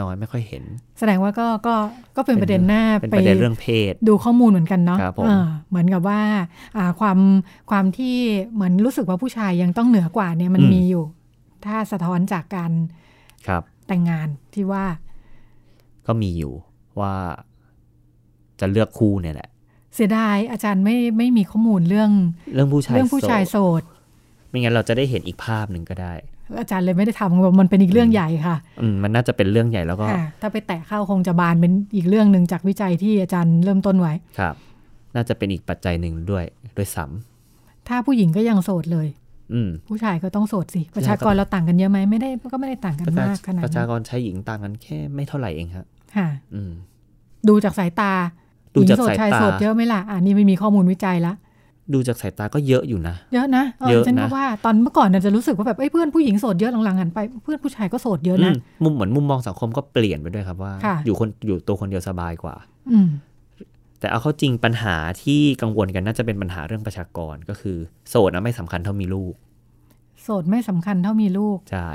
[0.00, 0.64] น้อยไม่ค่อยเห็น
[0.98, 1.74] แสดงว่าก็ก็
[2.16, 6.20] ก็เป็นประเด็นหน้าเป็นไปประเด็นเรื่องเพศ ดูข้อมูลเหมือนกันเนาะครับผมเออเหมือนกับว่า
[6.76, 7.18] อ่าความ
[7.70, 8.16] ความที่
[8.54, 11.04] เหมือนรู้สึกว่าผู้ชายยังต้องเหนือกว่าเนี่ยมันอืมมีอยู่
[11.66, 12.72] ถ้าสะท้อนจากการ
[13.48, 14.84] ครับ แต่งงานที่ว่า
[16.06, 16.52] ก็มีอยู่
[17.00, 17.14] ว่า
[18.60, 19.48] จะเลือกคู่เนี่ยแหละ
[19.94, 22.10] เสียดายอาจารย์ไม่ไม่มีข้อมูลเรื่อง
[22.54, 23.82] เรื่องผู้ชายเรื่องผู้ชายโสโสดด
[24.48, 26.12] ไม่งั้นเราจะได้เห็นอีกภาพหนึ่งก็ได้
[26.60, 34.54] อาจารย์เลยไม่ได้ทำมันเป็นอีกเรื่องใหญ่ค่ะอืมมันน่าจะเป็นเรื่องใหญ่แล้วก็ค่ะถ้าไปแตะเข้าคงจะบานเป็นอีกเรื่องหนึ่งจากวิจัยที่อาจารย์เริ่มต้นไว้ครับ
[35.14, 36.44] น่าจะเป็นอีกปัจจัยหนึ่งด้วย
[36.76, 37.04] ด้วยซ้
[37.88, 45.86] ถ้าผู้หญิงก็ยังโสดเลยำอืมผู้ชายก็ต้องโสดสิ ประชากใช่รครับเราต่างกันเยอะไหมไม่ได้ก็ไม่ได้ต่างกันประชามากขนาดประนั้ชานกรชายหญิงต่างกันแค่ไม่เท่าไหร่เองครับ
[46.16, 46.70] ค่ะอืม
[47.48, 48.12] ดูจากสายตา
[48.74, 51.32] ดูจากหญิงโสดสายชายตาโสดเยอะไหมล่ะอันนี้ไม่มีข้อมูลวิจัยละ
[51.92, 62.54] ดูจากสายตาก็เยอะอยู่นะ เยอะนะเออเยอะฉันนะก็ว่าตอนเมื่อก่อนเนี่ยจะรู้สึกว่าแบบเอ้ยเพื่อนผู้หญิงโสดเยอะหลังๆหันไปเพื่อนผู้ชายก็โสดเยอะอืนะมมุมเหมือนมุมมองสังคมก็เปลี่ยนไปด้วยครับว่าค่ะอยู่คนอยู่ตัวคนเดียวสบายกว่า
[62.90, 63.08] อืม
[64.00, 67.76] แต่เอาเข้าจริงปัญหาที่กังวลกันน่าจะเป็นปัญหาเรื่องประชากรก็คือ
[68.08, 69.34] โสดนะไม่สำคัญเท่ามีลูก
[70.22, 71.88] โสดไม่สำคัญเท่ามีลูกใช่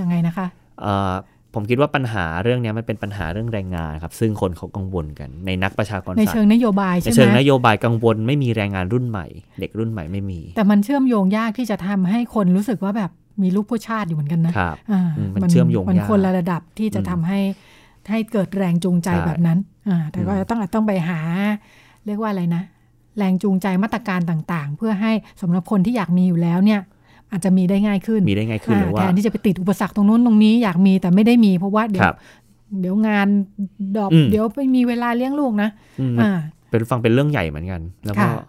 [0.00, 0.46] ยังไงนะคะ
[0.80, 1.14] เอ่อ
[1.54, 9.26] ผมคิดว่าปัญหาเรื่องเนี้ยมันเป็นปัญหาเรื่องแรงงานครับ ซึ่งคนเขากังวลกันในนักประชากรในศาสตเชิงร์นโยบายในใช่ไหเชิงมนโยบายกังวลไม่มีแรงงานรุ่นใหม่
[9.60, 13.10] เด็กรุ่นใหม่ไม่มี แต่มันเชื่อมโยงยากที่จะทำให้คนรู้สึกว่าแบบ
[13.42, 17.40] มีลูกผู้ชาติอยู่เหมือนกันนะครับอ่าอืมมันเชื่อมโยงมันยากคนละระดับที่จะอืมทำให้
[18.10, 21.20] ให้เกิดแรงจูงใจใช่แบบนั้นอ่าแต่ก็อืมต้องต้องไปหา
[22.06, 22.62] เรียกว่าอะไรนะ
[23.18, 26.80] แรงจูงใจมาตรการต่างๆ เพื่อให้สำหรับคนที่อยากมีอยู่แล้วเนี่ย
[27.32, 32.16] อาจจะมีได้ง่ายขึ้นมีได้ไงขึ้นหรืออ่าว่าแทนที่จะไปติดอุปสรรคตรงนู้นตรงนี้อยากมีแต่ไม่ได้มี เพราะว่าเดี๋ยควรับ
[32.80, 33.26] เดี๋ยวงาน
[33.96, 35.68] ดรอปอืมเดี๋ยวไม่มีเวลาเลี้ยงลูกนะ
[36.00, 36.30] อืมอ่า
[36.70, 38.44] เป็นฟังเป็นเรื่องใหญ่เหมือนกัน แล้วก็ค่ะ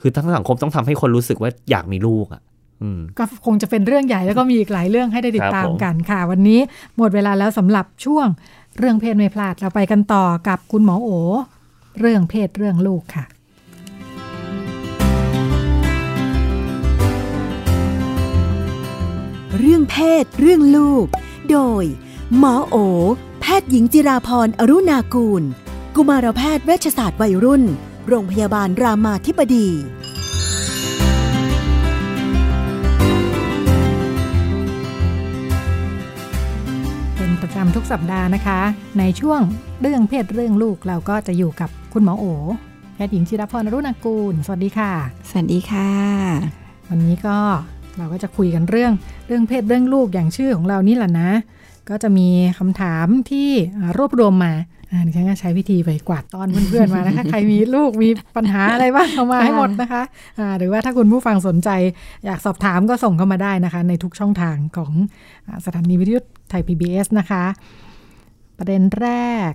[0.00, 2.42] คือทั้งสังคมต้องทำให้คนรู้สึกว่าอยากมีลูกอะ
[2.82, 6.60] อืมก็คงจะเป็นเรื่องใหญ่แล้วก็มีอีกหลายเรื่องให้ได้ติดครับตามผมกันค่ะ วันนี้
[6.96, 8.26] หมดเวลาแล้วสำหรับช่วง
[8.78, 11.10] เรื่องเพศไม่พลาดเราไปกันต่อกับคุณหมอโอ
[12.00, 13.24] เรื่องเพศเรื่องลูกค่ะ
[19.58, 21.06] เรื่องเพศ เรื่องลูก
[21.50, 21.84] โดย
[22.38, 22.76] หมอโอ
[23.40, 25.42] แพทย์หญิงจิราพรอรุณากูล
[25.96, 27.62] กุมารแพทย์เวชศาสตร์วัยรุ่น
[28.08, 29.68] โรงพยาบาลรามาธิบดี
[37.16, 38.60] เป็นประจำทุกสัปดาห์นะคะ
[38.98, 39.40] ในช่วง
[39.80, 42.24] เรื่องเพศเรื่องลูกเราก็จะอยู่กับคุณหมอโอ
[42.94, 44.92] แพทย์หญิงจิรพรอรุณากูล สวัสดีค่ะ
[45.28, 45.90] สวัสดีค่ะ
[46.88, 47.38] วันนี้ก็
[47.98, 48.92] เราก็จะคุยกันเรื่อง
[49.26, 51.30] เรื่องเพศเรื่องลูกอย่างชื่อของเรานี่แหละนะ
[51.88, 52.28] ก็จะมี
[52.58, 53.50] คำถามที่
[53.98, 54.52] รวบรวมมา
[55.06, 61.70] ดิฉันก็ใช้วิธีไปกวาดตอนเพื่อนๆมานะคะ ใครมีลูกมีปัญหาอะไรบ้างเข้ามาให้หมดนะคะะหรือว่าถ้าคุณผู้ฟังสนใจ
[62.24, 64.92] อยากสอบถามก็ส่งเข้ามาได้นะคะ ในทุกช่องทางของ
[65.64, 66.20] สถานีวิทยุ
[66.50, 67.44] ไทย PBS นะคะ
[68.58, 69.08] ประเด็นแร
[69.50, 69.52] ก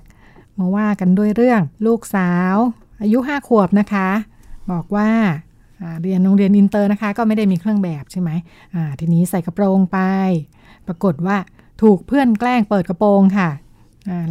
[0.59, 2.55] มาว่ากันด้วยเรื่องลูกสาว
[3.01, 4.09] อายุห้าขวบนะคะ
[4.71, 5.09] บอกว่า
[6.01, 8.29] เรียนโรงเรียนอินเตอร์นะคะ ก็ไม่ได้มีเครื่องแบบใช่ไหม
[8.99, 9.97] ทีนี้ใส่กระโปรงไป
[10.87, 11.37] ปรากฏว่า
[11.81, 13.49] ถูกเพื่อนแกล้งเปิดกระโปรงค่ะ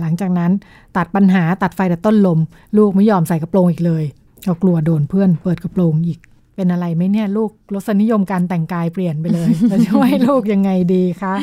[0.01, 0.53] หลังจากนั้น
[0.97, 2.39] ตัดปัญหาตัดไฟแต่ต้นลม
[2.79, 4.05] ลูกไม่ยอมใส่กระโปรงอีกเลย
[4.45, 6.19] เพราะกลัวโดนเพื่อนเปิดกระโปรงอีก
[6.57, 11.35] เป็นอะไรไหมเนี่ยลูกรสนิยมการแต่งกายเปลี่ยนไปเลยจะช่วยลูกยังไงดีคะ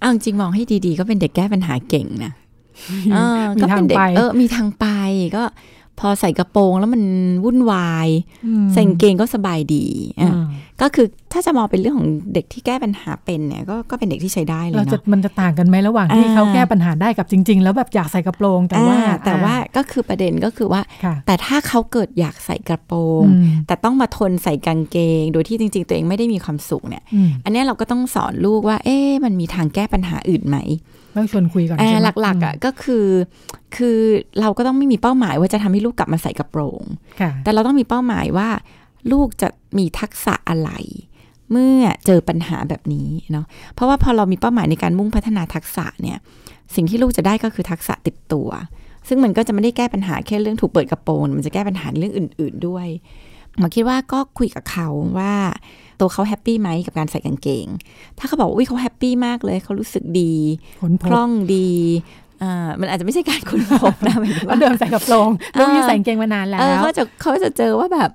[0.00, 2.32] เอาจริงมองให้ดีๆ ก็เป็นเด็กแก้ปัญหาเก่งนะ
[3.62, 4.86] ก็เป็นเด็กเออมีทางไป
[5.36, 5.44] ก็
[6.00, 7.02] พอใส่กระโปรงแล้วมัน
[7.44, 8.08] วุ่นวาย
[8.72, 9.86] ใส่เกงก็สบายดี
[10.20, 10.32] อะ
[10.82, 20.82] ก็คือถ้าจะมองเป็นเรื่องของเด็กที่แก้ปัญหาเป็นเนี่ยก็ก็เป็นเด็กที่ใช้ได้เลยเนาะมันจะต่างกันไหมระหว่างที่เขาแก้ปัญหาได้กับจริง ๆ แล้วแบบอยากใส่กระโปรงแต่ว่า แต่ว่าก็คือประเด็นก็คือว่า
[21.26, 23.24] แต่ถ้าเขาเกิดอยากใส่กระโปรง
[23.66, 27.02] แต่ต้องมาทนใส่กางเกง โดยที่จริง ๆ ตัวเองไม่ได้มีความสุขเนี่ย
[27.44, 30.56] อันนี้เราก็ต้องสอนลูกว่า เอ๊ะมันมีทางแก้ปัญหาอื่นไหม
[31.18, 33.06] ต้องชวนคุยก่อนใช่ไหมหลักๆอะก็คือ
[33.76, 33.98] คือ
[34.40, 36.82] เราก็ต้องไม่มีเป้าหมายว่าจะทำให้ลูกกลับมาใส่กระโปรง
[37.44, 38.48] แต่เราต้องมีเป้าหมายว่า
[39.12, 39.48] ลูกจะ
[39.78, 40.70] มีทักษะอะไร
[41.52, 46.18] เมื่อเจอปัญหาแบบนี้เนาะเพราะว่าพอเรามีเป้าหมายในการมุ่งพัฒนาทักษะเนี่ย
[46.74, 48.48] สิ่งที่ลูกจะได้ก็คือทักษะติดตัว
[49.08, 52.86] ซึ่งมันก็จะไม่ได้แก้ปัญหาแค่เรื่องถูกเปิดกระโปรงมันจะแก้ปัญหาเรื่องอื่น ๆด้วย
[53.58, 54.88] หมอคิดว่าก็คุยกับเขา
[55.18, 55.34] ว่า
[56.00, 57.66] ตัวเขาแฮปปี้ไหมกับการใส่กางเกง
[58.18, 60.34] ถ้าเขาบอกว่าเขา happy มากเลยเขารู้สึกดี
[61.06, 61.70] คล่องดี
[62.42, 68.10] อ่ามันอาจจะไม่ใช่การค้นพบนะหมายถึงว่าเดิมใส่กระโปรงลูกยี้ใส่กางเกงมานานแล้วเขาจะเขาจะเจอว่าแบบ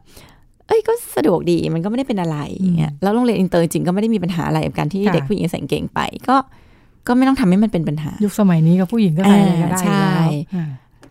[0.68, 6.36] เอ้ยก็สะดวกดีมันก็ไม่ได้เป็นอะไรอย่างเงี้ยแล้วโรงเรียนอินเตอร์จริงก็ไม่ได้มีปัญหาอะไรกับการที่เด็กผู้หญิงใส่กางเกงไป ก็
[7.08, 10.70] ก็ไม่ต้องทำให้มันเป็นปัญหา ยุคสมัยนี้ก็ผู้หญิงก็ใส่อะไรก็ได้แล้ว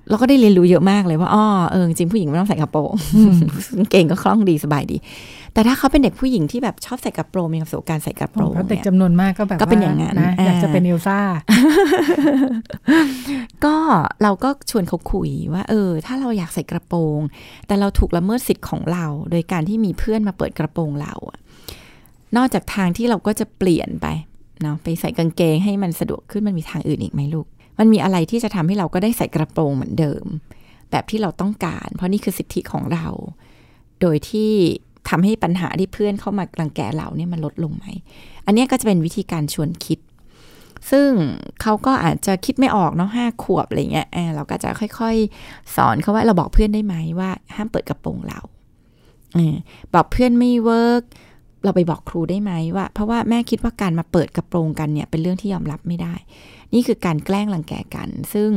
[0.08, 2.92] เราก็ได้เรียนรู้เยอะมากเลยว่าอ๋อเออจริงผู้หญิงไม่ต้องใส่กระโปรงกาง
[3.90, 4.96] เกงก็คล่องดีสบายดี
[5.54, 11.18] แต่ถ้าเขาเป็นเด็กผู้หญิงที่แบบชอบใส่กระโปรงมีประสบการณ์ใส่กระโปรงเด็กจำนวนมากก็แบบก็เป็นอย่างนั้นนะอยากจะเป็นเอลซ่า
[13.64, 13.76] ก็
[14.22, 17.18] เราก็ชวนเขาคุยว่า เออ ถ้าเราอยากใส่กระโปรง
[17.66, 21.38] แต่เราถูกละเมิดสิทธิ์ของเรา โดยการที่มีเพื่อนมาเปิดกระโปรงเราอะ
[22.36, 24.06] นอกจากทางที่เราก็จะเปลี่ยนไป
[24.62, 27.46] เนาะไปใส่กางเกงให้มันสะดวกขึ้นมันมีทางอื่นอีกไหมลูก
[27.82, 30.24] มันมีอะไรที่จะทำให้เราก็ได้ใส่กระโปรงเหมือนเดิม
[30.90, 33.06] แบบที่เราต้องการ เพราะนี่คือสิทธิของเรา
[34.00, 34.52] โดยที่
[35.08, 37.86] ทำให้ปัญหาที่เพื่อนเข้ามาลังแกเราเนี่ยมันลดลงไหม
[38.46, 39.98] อันนี้ก็จะเป็นวิธีการชวนคิด
[40.90, 41.08] ซึ่ง
[41.62, 48.40] เขาก็อาจจะคิดไม่ออกเนาะห้าขวบอะไรเงี้ยเราก็จะค่อยๆ สอนเขาว่าเราบอกเพื่อนได้ไหมว่า ห้ามเปิดกระโปรงเรา
[49.94, 51.02] บอกเพื่อนไม่เวิร์ก
[51.64, 56.14] เราไปบอกครูได้ไหมว่า เพราะว่าแม่คิดว่าการมาเปิดกระโปรงกันเนี่ยเป็นเรื่องที่ยอมรับไม่ได้
[56.74, 58.50] นี่คือการแกล้งรังแกกัน ซึ่ง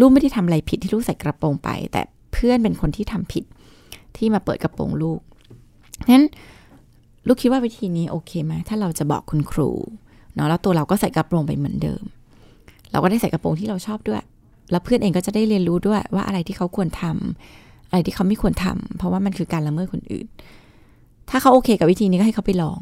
[0.00, 3.44] ลูกไม่ได้ทำอะไรผิดที่ลูกใส่กระโปรงไป แต่เพื่อนเป็นคนที่ทำผิด
[4.16, 5.20] ที่มาเปิดกระโปรงลูก
[6.10, 6.26] นั้น
[7.26, 9.70] ลูกคิดว่าวิธีนี้โอเคไหมถ้าเราจะบอกคุณครู
[10.34, 12.02] เนาะแล้วตัวเราก็ใส่กระโปรงไปเหมือนเดิม
[12.90, 14.22] เราก็ได้ใส่กระโปรงที่เราชอบด้วย
[14.70, 20.26] แล้วเพื่อนเองก็จะได้เรียนรู้ด้วยว่าอะไรที่เขาควรทำอะไรที่เขาไม่ควรทำเพราะว่ามันคือการละเมิดคนอื่น
[21.30, 22.78] ถ้าเขาโอเคกับวิธีนี้ก็ให้เขาไปลอง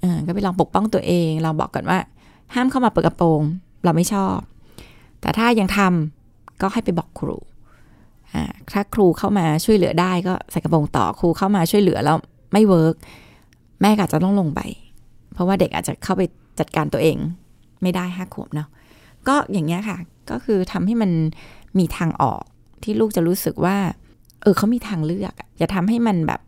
[0.00, 1.98] เออก็ไปลองปกป้องตัวเองเราบอกกันว่า
[2.54, 3.40] ห้ามเข้ามาเปิดกระโปรง
[3.84, 4.36] เราไม่ชอบ
[5.20, 7.36] แต่ถ้ายังทำก็ให้ไปบอกครู
[8.72, 12.16] ถ้าครูเข้ามาช่วยเหลือได้ก็ใส่กระโปรงต่อครูเข้ามาช่วยเหลือแล้ว
[12.52, 12.94] ไม่ work
[13.80, 14.60] แม่อาจจะต้องลงไป
[15.32, 16.22] เพราะว่าเด็กอาจจะเข้าไป
[16.58, 17.16] จัดการตัวเอง
[17.82, 18.68] ไม่ได้ห้าขวบเนาะ
[19.28, 19.98] ก็อย่างเงี้ยค่ะ
[20.30, 21.10] ก็คือทำให้มัน
[21.78, 22.42] มีทางออก
[22.82, 23.76] ที่ลูกจะรู้สึกว่า
[24.42, 26.40] เออเขามีทางเลือก อย่าทำให้มันแบบ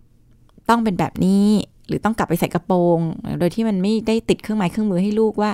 [0.68, 1.44] ต้องเป็นแบบนี้
[1.86, 2.98] หรือต้องกลับไปใส่กระโปรง
[3.38, 5.50] โดยที่มันไม่ได้ติดเครื่องไม้เครื่องมือให้ลูกว่า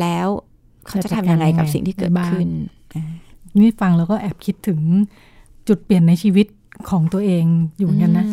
[0.00, 0.28] แล้ว
[0.86, 2.48] เขาจะทำยังไงกับสิ่งที่เกิดขึ้น
[3.58, 4.80] นี่ฟังแล้วก็แอบคิดถึง
[5.68, 6.46] จุดเปลี่ยนในชีวิต
[6.90, 7.44] ของตัวเอง
[7.78, 8.26] อยู่กันนะ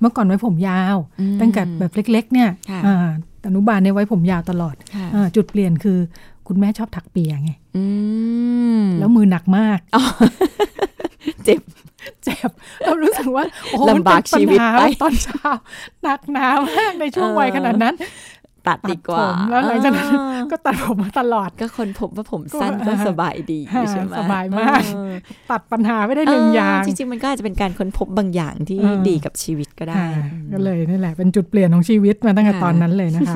[0.00, 0.96] เมื่อก่อนไว้ผมยาว
[1.40, 2.48] ตั้งแต่แบบเล็ก ๆ เนี่ย
[3.46, 4.74] อนุบาลเนี่ยไว้ผมยาวตลอด
[5.36, 5.98] จุดเปลี่ยนคือ
[6.46, 7.52] คุณแม่ชอบถักเปียไง
[8.98, 9.78] แล้วมือหนักมาก
[11.44, 11.60] เจ็บ
[12.24, 12.50] เจ็บ
[12.84, 15.50] เรารู้สึกว่าโอ้ลำบากชีวิตไปตอนเช้า
[16.02, 17.96] หนักหนาวมากในช่วงวัยขนาดนั้น
[18.68, 20.08] ตัดดีกว่าแล้วหลังจากนั้น
[20.52, 24.82] ก็ตัดผมมาตลอดก็คนผมว่าผมสั้นก็สบายดีใช่ไหมสบายมาก
[25.50, 28.78] ตัดปัญหาไม่ได้หนึ่งอย่าง จริงๆ มันก็อาจจะเป็นการค้นพบบางอย่างที่
[29.08, 30.02] ดีกับชีวิตก็ได้
[30.52, 33.34] ก็เลยนี่แหละ เป็นจุดเปลี่ยนของชีวิตมาตั้งแต่ตอนนั้นเลยนะคะ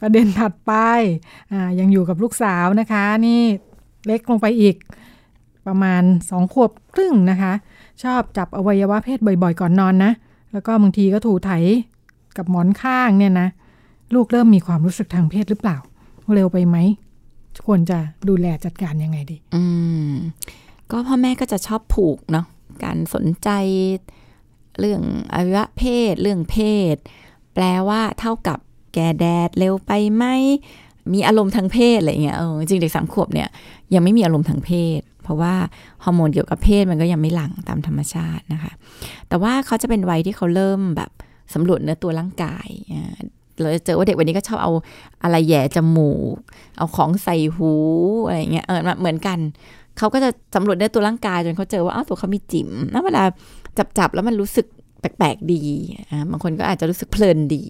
[0.00, 0.72] ประเด็นถัดไป
[1.52, 3.42] อ่ายังอยู่กับลูกสาวนะคะ นี่
[4.06, 4.76] เล็กลงไปอีก
[5.68, 7.52] ประมาณสองขวบครึ่งนะคะ
[8.02, 10.12] ชอบจับอวัยวะเพศบ่อยๆ ก่อนนอนนะ
[10.52, 11.50] แล้วก็บางทีก็ถูไถ
[12.36, 13.48] กับหมอนข้างเนี่ยนะ
[14.14, 15.76] ลูกเริ่มมีความรู้สึกทางเพศหรือเปล่า
[16.34, 16.76] เร็วไปไหม
[17.66, 17.98] ควรจะ
[18.28, 19.62] ดูแลจัดการยังไงดี อื
[20.10, 20.12] ม
[20.90, 22.46] ก็พ่อแม่ก็จะชอบผูกเนาะ
[22.84, 23.48] การสนใจ
[24.78, 25.02] เรื่อง
[25.34, 26.56] อวัยวะเพศ เรื่องเพ
[26.94, 26.96] ศ
[27.54, 28.58] แปลว่าเท่ากับ
[28.94, 30.24] แกแดดเร็วไปไหม
[31.12, 33.48] มีอารมณ์ทางเพศอะไรเงี้ยเออจริงเด็กสามขวบเนี่ย
[33.94, 35.54] ยังไม่มีอารมณ์ทางเพศ เพราะว่า
[36.04, 38.72] ฮอร์โมนเกี่ยวกับเพศมันก็ยังไม่หลั่งตามธรรมชาตินะคะ
[39.28, 41.10] แต่ว่าเขาจะเป็นวัยที่เขาเริ่มแบบ
[41.54, 42.68] สำรวจเนื้อตัวร่างกาย
[43.60, 44.72] เราจะเจอว่าเด็กวันนี้ก็ชอบเอา
[45.22, 46.36] อะไรแย่จมูก
[46.78, 47.72] เอาของใส่หู
[48.26, 49.38] อะไรเงี้ยเออเหมือนกัน
[49.98, 53.22] เขาก็จะสำรวจเนื้อตัวร่างกายจนเขาเจอว่าอ้าวตัวเขามีจิ๋มแล้วเวลา
[53.98, 54.66] จับๆแล้วมันรู้สึก
[55.00, 55.62] แปลกๆดี
[56.10, 57.64] อ่าบางคนก็อาจจะรู้สึกเพลินดี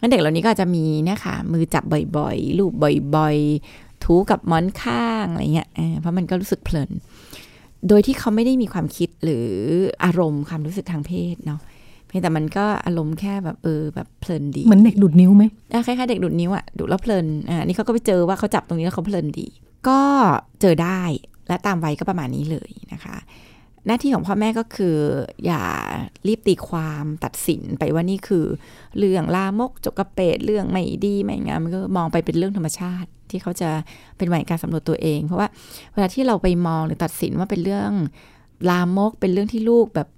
[0.00, 1.84] งั้นเด็กเหล่านี้ก็จะมีเนี่ยค่ะมือจับ
[2.16, 2.72] บ่อยๆ ลูบ
[3.16, 6.90] บ่อยๆ ถูกับหมอนข้างอะไรเงี้ยเออเพราะมันก็รู้สึกเพลิน
[7.88, 9.46] โดยที่เขาไม่ได้มีความคิดหรือ
[10.04, 11.60] อารมณ์ความรู้สึกทางเพศเนาะ
[12.06, 19.46] เพียงแต่มันก็อารมณ์แค่แบบเออแบบเพลินดีเหมือนเด็กดูดนิ้วไหมอะคล้ายๆเด็กดูดนิ้วอะดูดแล้วเพลินอ่านี่เขาก็ไปเจอว่าเขาจับตรงนี้แล้วเขาเพลินดี
[19.88, 20.00] ก็
[20.60, 21.02] เจอได้
[21.48, 23.16] และตามวัยก็ประมาณนี้เลยนะคะ
[23.86, 24.96] หน้าที่ของพ่อแม่ก็คือ
[25.46, 25.62] อย่า
[26.26, 28.44] รีบตีความตัดสินไปว่านี่คือ
[28.98, 33.70] เรื่องลามกจกกระเปดเรื่องไม่ดีไม่งามมันก็มองไปเป็นเรื่องธรรมชาติ ที่เขาจะ
[34.16, 35.48] เป็นวัยการสำรวจตัวเอง เพราะว่า
[35.92, 37.90] เวลาที่เราไปมองหรือตัดสินว่าเป็นเรื่อง
[38.70, 40.08] ลามกเป็นเรื่องที่ลูกแบบ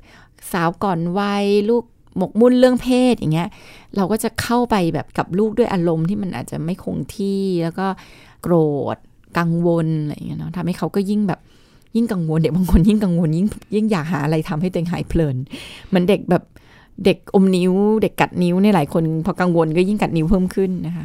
[0.53, 1.85] สาวก่อนวัยลูก
[2.17, 3.49] หมกมุ่นเรื่องเพศอย่างเงี้ย
[3.97, 7.87] เราก็จะเข้าไปแบบกับลูกด้วยอารมณ์ที่มันอาจจะไม่คงที่แล้วก็
[8.43, 8.55] โกร
[8.95, 8.97] ธ
[9.39, 11.41] กังวลอะไรอย่างเงี้ยเนาะทำให้เขาก็ยิ่งแบบ
[11.97, 15.37] ยิ่งกังวลเด็กบางคนยิ่งกังวลยิ่งยิ่งอยากหาอะไรทำให้ตัวเองหายเพลิน
[15.89, 16.43] เหมือนเด็กแบบ
[17.05, 21.05] เด็กอมนิ้ว เด็กกัดนิ้วเนี่ยหลายคนพอกังวลก็ยิ่งกัดนิ้วเพิ่มขึ้นนะคะ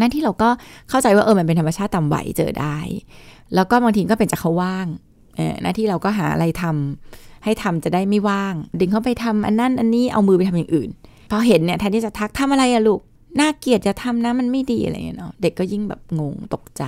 [0.00, 0.48] นั่นที่เราก็
[0.88, 2.78] เข้าใจว่าเออมันเป็นธรรมชาติตามไหวเจอได้
[3.54, 4.86] แล้วก็บางทีก็เป็นจากเขาว่าง
[5.36, 10.90] เออหน้าที่เราก็หาอะไรทำให้ทำจะได้ไม่ว่าง ดึงเขาไปทำอันนั้นอันนี้เอามือไปทำอย่างอื่น
[11.30, 13.00] พอเห็นเนี่ยแทนที่จะทักทำอะไรอะลูก
[13.40, 16.82] น่าเกลียดจะทำนะมันไม่ดีอะไรเงี้ยเนาะเด็กก็ยิ่งแบบงงตกใจ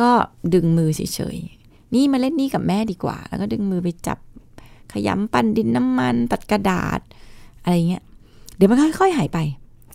[0.00, 0.10] ก็
[0.54, 4.18] ดึงมือเฉยๆนี่มาเล่นนี่กับแม่ดีกว่า แล้วก็ดึงมือไปจับ
[4.92, 7.00] ขยำปั้นดินน้ำมัน ตัดกระดาษ
[7.62, 8.02] อะไรเงี้ย
[8.56, 9.38] เดี๋ยวมันค่อยๆหายไป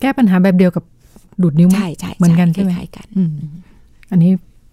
[0.00, 0.84] แก้ปัญหาแบบเดียวกับ
[1.42, 3.34] ดูดนิ้วไหมใช่ใช่เหมือนกันใช่ไหมคล้ายๆกันอืม
[4.10, 4.30] อันนี้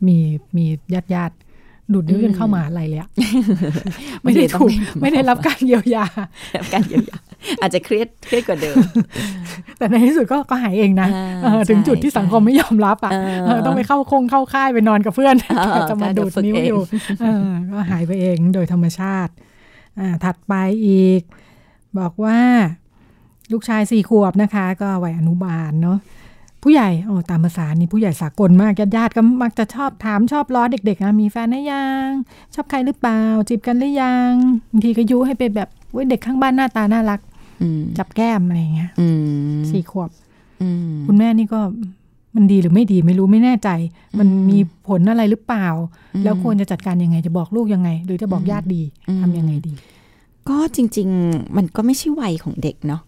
[0.08, 0.18] มี
[0.58, 3.10] มีญาติญาติๆดูดนิ้วจนเข้ามาอะไรเลยอะ
[4.24, 4.70] ไม่ได้ถูก
[5.02, 6.06] ไม่ได้รับการเยียวยา
[6.58, 7.18] รับการเยียวยา
[7.62, 8.76] อาจจะเครียดเครียดกว่าเดิม
[9.78, 16.82] แต่ในที่สุดก็ก็หายเองนะอ่าเออถึงใช่จุดที่สังคมไม่ยอมรับอะเออเออต้องไปเข้าคงเข้าค่ายไปนอนกับเพื่อนเออจะมาก็เดี๋ดูยวดฝึกนิ้วเองอยู่
[17.22, 19.32] เออก็หายไปเองโดยธรรมชาติ
[20.00, 20.54] อ่าถัดไป
[20.86, 21.22] อีก
[22.00, 22.40] บอกว่า
[23.52, 25.98] ลูกชายสี่ขวบนะคะ ก็วัยอนุบาลเนาะ
[26.64, 32.08] ผู้ใหญ่โอ้ตามภาษานี่ผู้ใหญ่สากลมากญาติญาติๆก็มักจะชอบถามชอบล้อเด็กๆนะมีแฟนหรือยัง
[32.54, 34.32] ชอบใครหรือเปล่า จีบกันหรือยัง
[34.72, 37.20] บางทีก็ยุให้ไปแบบเว้ยเด็กข้างบ้านหน้าตาน่ารัก
[37.62, 39.08] อืมจับแก้มอะไรอย่างเงี้ยอื
[39.58, 40.10] มสี่ขวบ
[40.62, 41.60] อืมคุณแม่นี่ก็
[42.36, 43.70] มันดีหรือไม่ดีไม่รู้ไม่แน่ใจ
[44.20, 44.58] มันมี
[44.88, 45.68] ผลอะไรหรือเปล่า
[46.24, 48.82] แล้วควรจะจัดการยังไงจะบอกลูกยังไง หรือจะบอกญาติดี
[49.22, 49.74] ทำยังไงดี
[50.50, 53.02] ก็จริง ๆ มันก็ไม่ใช่วัยของเด็กเนาะ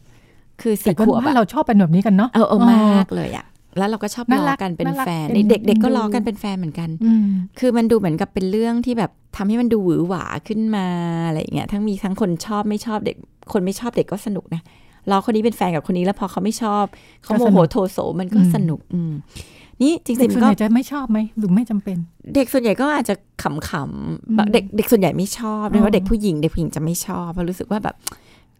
[0.61, 3.45] คือแต่สี่ก็ขวบบ้านอะเราชอบเป็นแบบนี้กันเนาะเออเออมากเลยอะ
[3.77, 7.25] แล้วเราก็ชอบน่าล้รัอกกันเป็นน่ารักแฟนเป็นเด็กๆก็ดูล้อกันเป็นแฟนเหมือนกันอืม
[7.59, 10.87] คือมันดูเหมือนกับเป็นเรื่องที่แบบทำให้มันดูหวือหวาขึ้นมา
[11.27, 13.17] อะไรอย่างเงี้ยทั้งมีทั้งคนชอบไม่ชอบเด็ก
[13.53, 14.61] คนไม่ชอบเด็กก็สนุกนะ
[15.09, 16.85] ล้อคนนี้เป็นแฟนกับคนนี้แล้วพอเขาไม่ชอบ
[17.23, 19.13] เขาโมโหโทโสมันก็สนุกอืม
[19.81, 21.97] นี่จริเด็กงๆส่มัวนนใหก็ญ่จะไม่ชอบไหมหรือไม่จำเป็น
[22.35, 27.95] เด็กส่วนใหญ่ก็อาจจะขำๆแบบเด็กเด็กส่วนใหญ่ไม่ชอบโดยเฉพาะเด็กผู้หญิงเด็กผู้หญิงจะไม่ชอบเพราะรู้สึกว่าแบบ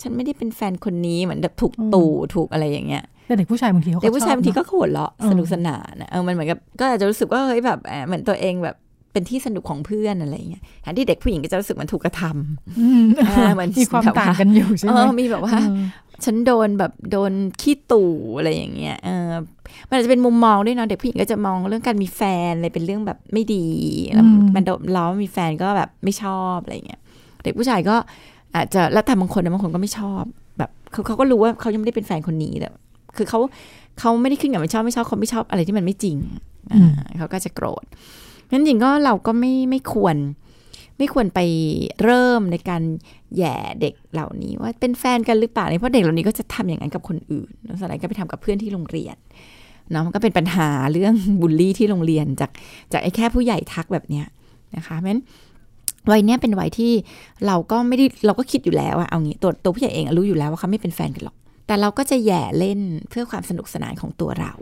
[0.02, 8.76] ฉันไม่ได้เป็นแฟนคนนี้เหมือนแบบถูกอืมตู่ถูกอะไรอย่างเงี้ยแต่เด็กผู้ชายบางทีเขาก็เด็กผู้ชายชอบบางทีเนก็อะหัวเราะเออสนุกสนานอะเออมันเหมือนกับก็อาจจะรู้สึกว่าเฮ้ยแบบแอบเหมือนตัวเองแบบ
[9.14, 15.78] เป็นที่สนุกของเพื่อนอะไรอย่างเงี้ยแทนที่เด็กผู้หญิงก็จะรู้สึกมันถูกกระทำอืมอ่าเหมือนมีความแบบว่าต่างกันอยู่ใช่เอไหมอมีแบบว่าเออ
[16.26, 17.32] ฉันโดนแบบโดน
[17.62, 19.32] ขี้ตู่อะไรอย่างเงี้ยเออ
[19.88, 23.68] มันอาจจะเป็นมุมมองด้วยเนาะเด็กผู้หญิงก็จะมองเรื่องการมีแฟนอะไรเป็นเรื่องแบบไม่ดี
[24.14, 24.26] แล้ว
[24.56, 27.02] มันโดนล้อว่ามีแฟนก็แบบไม่ชอบอะไรอย่างเงี้ย
[27.44, 27.96] เด็กผู้ชายก็
[28.56, 30.24] อาจจะแล้วแต่บางคนนะบางคนก็ไม่ชอบ
[30.58, 32.70] แบบเขาเขาก็รู้ว่าเขายังไม่ได้เป็นแฟนคนนี้แต่
[33.18, 33.40] คือเขา
[34.00, 36.18] เขาไม่ได้ขึ้นกับไม่ชอบไม่ชอบเขาไม่ชอบอะไรที่มันไม่จริง
[36.72, 37.84] อ่าเขาก็จะโกรธ
[38.52, 40.16] งั้นจริงก็เราก็ไม่ไม่ควร
[40.98, 41.40] ไม่ควรไป
[42.04, 42.82] เริ่มในการ
[43.36, 49.16] แหย่เด็กเหล่านี้ว่าเป็นแฟนกันหรือเปล่าเนี่ยเพราะเด็กเหล่านี้ก็จะทำอย่างนั้นกับคนอื่นแล้วสไลด์ก็ไปทำกับเพื่อนที่โรงเรียน
[49.92, 52.52] เนาะมันก็เป็นปัญหาเรื่องบูลลี่ที่โรงเรียนจาก
[52.94, 54.26] จากไอ้แค่ผู้ใหญ่ทักแบบเนี้ย
[54.76, 55.22] นะคะเพราะฉะนั้น
[56.10, 56.92] วัยเนี้ยเป็นวัยที่
[57.48, 61.36] เราก็ไม่ได้เราก็คิดอยู่แล้วอะเอางี้ตัวตัวผู้ใหญ่เองรู้อยู่แล้วว่าเขาไม่เป็นแฟนกันหรอก
[61.68, 62.80] แต่เราก็จะแย่เล่น
[63.10, 64.54] เพื่อความสนุกสนานของตัวเรา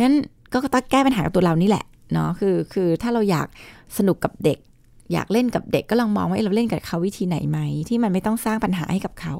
[0.00, 0.16] นั้น
[0.52, 3.48] ก็ต้องแก้ปัญหากับตัวเรานี่แหละเนาะคือคือถ้าเราอยาก
[3.98, 4.58] สนุกกับเด็ก
[5.12, 7.58] อยากเล่นกับเด็กก็ลองมองว่าเอ๊ะเราเล่นกับเขาวิธีไหนไหม
[7.88, 9.34] ที่มันไม่ต้องสร้างปัญหาให้กับเขา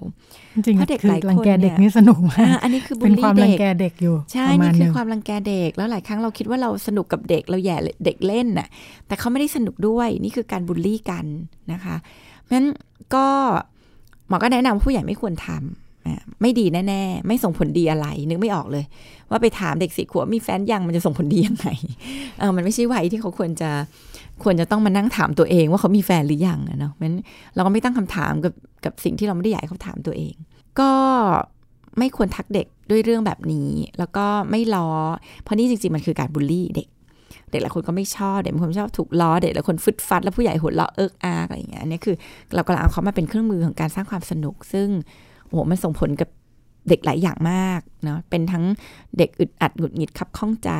[0.54, 8.68] จริงเพราะเด็กๆคือหลายคนรังแกเด็กเนี่ยนี่สนุกมาอ่ากอันนี้คือบูเป็ลนความลี่รังเด็กแกเด็กอยู่ใช่ประมานี่ณคืนึองความรังแกเด็กแล้วหลายครั้งเราคิดว่าเราสนุกกับเด็กเราแย่เด็กเล่นน่ะ
[9.06, 11.24] แต่เขาไม่ได้สนุกด้วยนี่คือการบูลลี่กัน
[11.72, 11.96] นะคะ
[12.40, 12.68] เพราะฉะนั้น
[13.14, 13.26] ก็
[14.28, 18.84] หมอก็แนะนำว่าผู้ใหญ่ไม่ควรทำอ่าไม่ดีแน่ๆ ไม่ส่งผลดีอะไร นึกไม่ออกเลย
[19.30, 21.68] ว่าไปถามเด็กสิขวบมีแฟนยังมันจะส่งผลดียังไง
[22.38, 23.70] เออมันไม่ใช่วัยที่เขาควรจะ
[24.44, 27.18] ควรจะต้องมานั่งถามตัวเองว่าเขามีแฟนหรือยังเนาะเพราะฉะนั้น
[27.54, 30.34] เราก็ไม่ตั้งคำถามกับกับสิ่งที่เราไม่ได้อยากให้เขาถามตัวเอง
[30.80, 30.92] ก็
[31.98, 34.90] ไม่ควรทักเด็กด้วยเรื่องแบบนี้ แล้วก็ไม่ล้อ
[35.42, 36.88] เพราะนี่จริงๆมันคือการบูลลี่เด็ก
[37.50, 42.16] เด็กหลายคนก็ไม่ชอบ เด็กบางคนชอบถูกล้อ เด็กหลายคนฟึดฟัด แล้วผู้ใหญ่หัวเราะเอิกอากอะไรอย่างเงี้ย อันนี้คือ
[42.54, 44.88] เรากำลังเอาเขามาเป็นเครื่องมือของการสร้างความสนุก ซึ่ง
[45.46, 46.28] โอ้โหมันส่งผลกับ
[46.88, 48.64] เด็กหลายอย่างมากเนาะ เป็นทั้ง
[49.18, 50.70] เด็กอึดอัดหงุดหงิดขับข้องใจ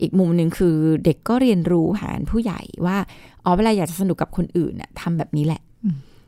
[0.00, 2.96] อีกมุมหนึ่งคือเด็กก็เรียนรู้ผ่านผู้ใหญ่ว่า
[3.44, 5.62] อ๋อเวลาอยากจะสนุกกับคนอื่นน่ะทำแบบนี้แหละ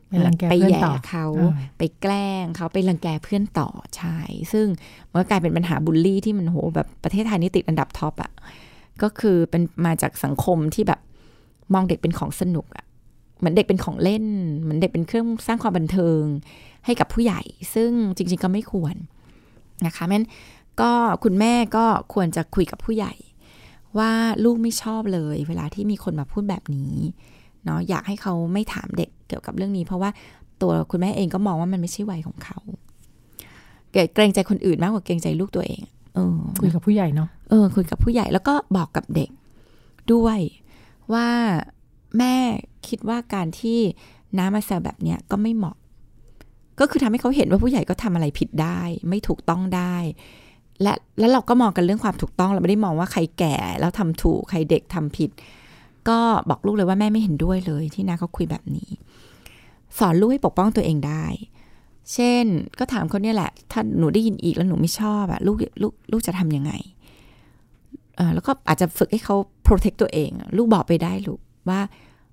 [0.09, 4.19] ไปรังแกไปเพื่อนแย่ต่อเขาอ่าไปแกล้งเขาไปรังแกเพื่อนต่อใช่
[4.53, 4.67] ซึ่ง
[5.11, 8.33] มันก็กลายเป็นปัญหาบูลลี่ที่มันโหแบบประเทศไทยนี่ติดอันดับท็อปอะ
[9.03, 11.01] ก็คือเป็นมาจากสังคมที่แบบ
[11.75, 12.85] มองเด็กเป็นของสนุกอะ
[13.39, 14.27] เหมือนเด็กเป็นของเล่น
[14.61, 16.23] เหมือนเด็กเป็นเครื่องสร้างความบันเทิง
[16.85, 17.43] ให้กับผู้ใหญ่
[17.75, 18.95] ซึ่งจริง ๆ ก็ไม่ควร
[19.87, 20.25] นะคะแม่น
[20.81, 20.91] ก็
[21.25, 23.13] คุณแม่ก็ควรจะคุยกับผู้ใหญ่
[23.99, 24.13] ว่า
[24.45, 26.95] ลูกไม่ชอบเลย เวลาที่มีคนมาพูดแบบนี้
[27.65, 30.11] เนาะอยากให้เขาไม่ถามเด็กเกี่ยวกับเรื่องนี้ เพราะว่า
[30.63, 32.59] ตัวคุณแม่เองก็มองว่ามันไม่ใช่วัยของเขา
[34.15, 35.83] เกรงใจคนอื่นมากกว่าเกรงใจลูกตัวเอง
[36.15, 39.31] เออคุยกับผู้ใหญ่เนาะเออคุยกับผู้ใหญ่แล้วก็บอกกับเด็ก
[40.13, 40.39] ด้วย
[41.13, 41.29] ว่า
[42.19, 42.35] แม่
[42.89, 43.79] คิดว่าการที่
[44.39, 45.77] น้ามาแซวแบบเนี้ยก็ไม่เหมาะ
[46.81, 49.97] ก็คือทำให้เขาเห็นว่าผู้ใหญ่ก็ทำอะไรผิดได้ ไม่ถูกต้องได้
[50.83, 55.31] และแล้วเราก็มองกันเรื่องความถูกต้องเราไม่ได้มองว่าใครแก่แล้วทำถูกใครเด็กทำผิด
[56.09, 56.19] ก็
[56.51, 58.89] บอกลูกเลยว่าแม่ไม่เห็นด้วยเลยที่น้าเขาคุยแบบนี้
[59.99, 61.25] สอนลูกให้ปกป้องตัวเองได้
[62.13, 62.45] เช่น
[62.79, 66.73] ก็ถามเขาเนี่ยแหละ ถ้าหนูได้ยินอีกแล้วหนูไม่ชอบอะลูกลูกลูกจะทำยังไง
[68.35, 71.81] แล้วก็อาจจะฝึกให้เขา protect ตัวเอง ลูกบอกไปได้ลูกว่า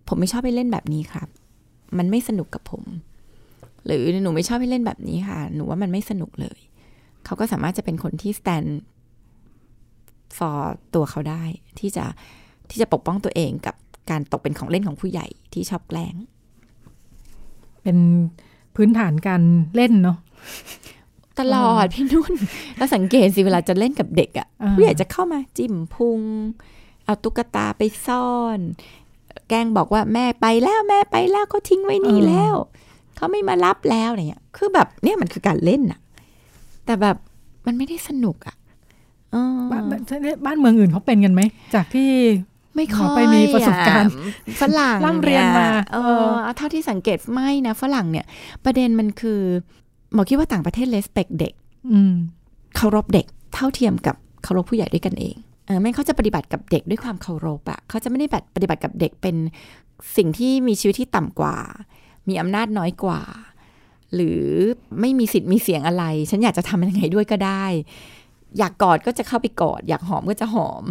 [0.08, 1.28] ผมไม่ชอบไปเล่นแบบนี้ครับ
[1.98, 2.84] มันไม่สนุกกับผม
[3.86, 6.60] หรือหนูไม่ชอบให้เล่นแบบนี้ค่ะ หนูว่ามันไม่สนุกเลย
[7.26, 8.70] เขาก็สามารถจะเป็นคนที่ stand
[10.38, 10.60] for
[10.94, 11.44] ตัวเขาได้
[11.80, 12.06] ที่จะ
[12.70, 13.76] ที่จะปกป้องตัวเองกับ
[14.10, 16.16] การตกเป็นของเล่นของผู้ใหญ่ที่ชอบแกล้ง
[17.84, 17.98] เป็น
[18.76, 19.42] พื้นฐานการ
[19.76, 20.18] เล่นเนาะ
[21.40, 22.34] ตลอดพี่นุ่น
[22.78, 26.22] แล้วสังเกตสิเวลาจะเล่นกับเด็กอะอ่าผู้ใหญ่จะเข้ามาจิ้มพุง
[27.06, 28.60] เอาตุ๊กตาไปซ่อน
[29.50, 32.56] แกล้งบอกว่าแม่ไปแล้วแม่ไปแล้วเขาทิ้งไว้นี่แล้ว
[33.16, 36.00] เขาไม่มารับแล้วอะไรเงี้ย คือแบบเนี่ยมันคือการเล่นอะ
[36.90, 37.18] แต่แบบ
[37.68, 38.56] มันไม่ได้สนุกอะ
[39.32, 40.02] เออบ้านบ้าน
[40.46, 41.42] บ้านเมืองอื่นเขาเป็นกันไหม
[41.76, 42.10] จากที่
[42.76, 48.26] ไม่ค่อยไปมีประสบการณ์อะฝรั่งร่ำเรียนมาเอเอออเอาเท่าที่สังเกตไม่นะฝรั่งเนี่ย
[48.66, 49.40] ประเด็นมันคือ
[50.14, 51.54] หมอคิดว่าต่างประเทศเลสเปกเด็ก
[51.92, 52.14] อืม
[52.76, 55.36] เคารพเด็กเท่าเทียมกับเคารพผู้ใหญ่ด้วยกันเอง
[55.66, 59.36] เออไม่งั้นเขาจะปฏิบัติกับเด็กด้วยความเคารพอะเขาจะไม่ได้แบบปฏิบัติกับเด็กเป็น
[60.18, 61.56] สิ่งที่มีชีวิตที่ต่ำกว่า
[62.30, 63.22] มีอำนาจน้อยกว่า
[64.16, 64.44] หรือ
[65.00, 67.66] ไม่มีสิทธิ์มีเสียงอะไร ฉันอยากจะทำยังไงด้วยก็ได้
[68.58, 70.84] อยากกอดก็จะเข้าไปกอด อยากหอมก็จะหอม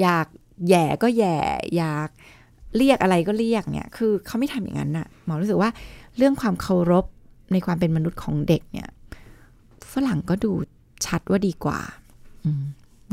[0.00, 0.26] อยาก
[0.68, 1.38] แย่ก็แย่
[1.76, 2.08] อยาก
[2.76, 5.70] เรียกอะไรก็เรียกเนี่ย คือเขาไม่ทำอย่างนั้นน่ะหมอรู้สึกว่า
[6.16, 7.04] เรื่องความเคารพ
[7.52, 8.88] ในความเป็นมนุษย์ของเด็กเนี่ย
[9.92, 10.52] ฝรั่งก็ดู
[11.06, 11.80] ชัดว่าดีกว่า
[12.44, 12.64] อืม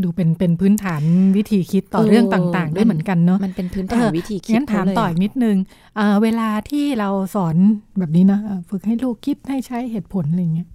[0.04, 1.02] ดูเป็นเป็นพื้นฐาน
[1.38, 5.58] วิธีคิดต่อเออเรื่องต่าง ๆ ด้วยเหมือนกันเนาะมันเป็นพื้นฐานเออวิธีคิดงั้นถามเขเลยต่ออีกนิดนึง
[5.96, 7.56] เอ่อเวลาที่เราสอน
[8.00, 10.68] แบบนี้นะเอ่อฝึกให้ลูกคิดให้ใช้เหตุผลอะไรเงี้ย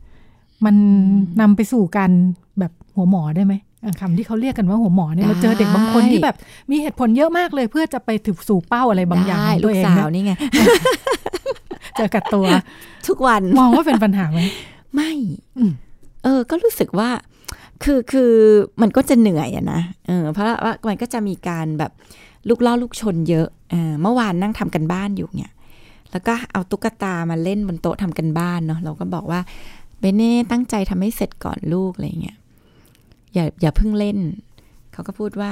[0.64, 0.76] มัน
[1.40, 2.10] นำไปสู่การ
[2.58, 3.54] แบบหัวหมอได้ไหม
[3.84, 6.36] อะคำที่เขาเรียกกันว่าหัวหมอเนี่ยเราเจอเด็กบางคนที่แบบ
[6.70, 10.32] มีเหตุผลเยอะมากเลย เพื่อจะไปถึงสู่เป้าอะไรบางอย่างได้ของลูตัวกเองสาวนะนี่ไง
[11.96, 12.46] เจอกับตัว
[13.08, 14.40] ทุกวันมองว่าเป็นปัญหาไหม
[14.94, 15.12] ไม่
[15.58, 15.72] อืม
[16.24, 17.08] เออ ก็รู้สึกว่า
[17.82, 18.32] คือคือ
[18.82, 20.56] มันก็จะเหนื่อยอะนะเออเพราะว่า
[20.88, 21.92] มันก็จะมีการแบบ
[22.48, 25.52] ลูกล่อลูกชนเยอะเออเมื่อวานนั่งทำกันบ้านอยู่เนี่ย
[26.12, 29.40] แล้วก็เอาตุ๊กตามาเล่นบนโต๊ะทำกันบ้านเนาะเราก็บอกว่า
[30.00, 32.36] เบเน่ตั้งใจทำให้เสร็จก่อนลูกอะไรเงี้ย
[33.34, 34.18] อย่าอย่าเพิ่งเล่น
[34.92, 35.50] เขาก็พูดว่า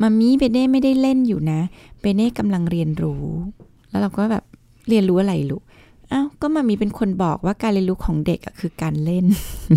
[0.00, 1.60] มามีเบเน่ไม่ได้เล่นอยู่นะ
[2.00, 3.24] เบเน่กำลังเรียนรู้
[3.90, 4.44] แล้วเราก็แบบ
[4.88, 5.62] เรียนรู้อะไรลูก
[6.12, 9.24] อ้าวก็มามีเป็นคนบอกว่าการเรียนรู้ของเด็กอะคือการเล่น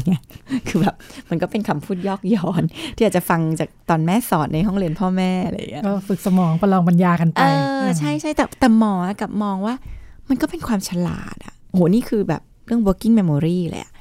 [0.06, 0.22] เนี่ย
[0.68, 0.96] คือแบบ
[1.30, 2.64] มันก็เป็นคำพูดยอกย้อน
[2.96, 7.46] ที่อาจจะฟังจากตอนแม่สอนในห้องเรียนพ่อแม่อะไรอย่างเงี้ยก็ฝึกสมองประลองปัญญากันไปเอ
[7.84, 9.76] อใช่ใช่แต่แต่หมอกับมองว่า
[10.30, 13.92] มันก็เป็นความฉลาดอะโหนี่คือแบบเรื่อง working memory เลยอะ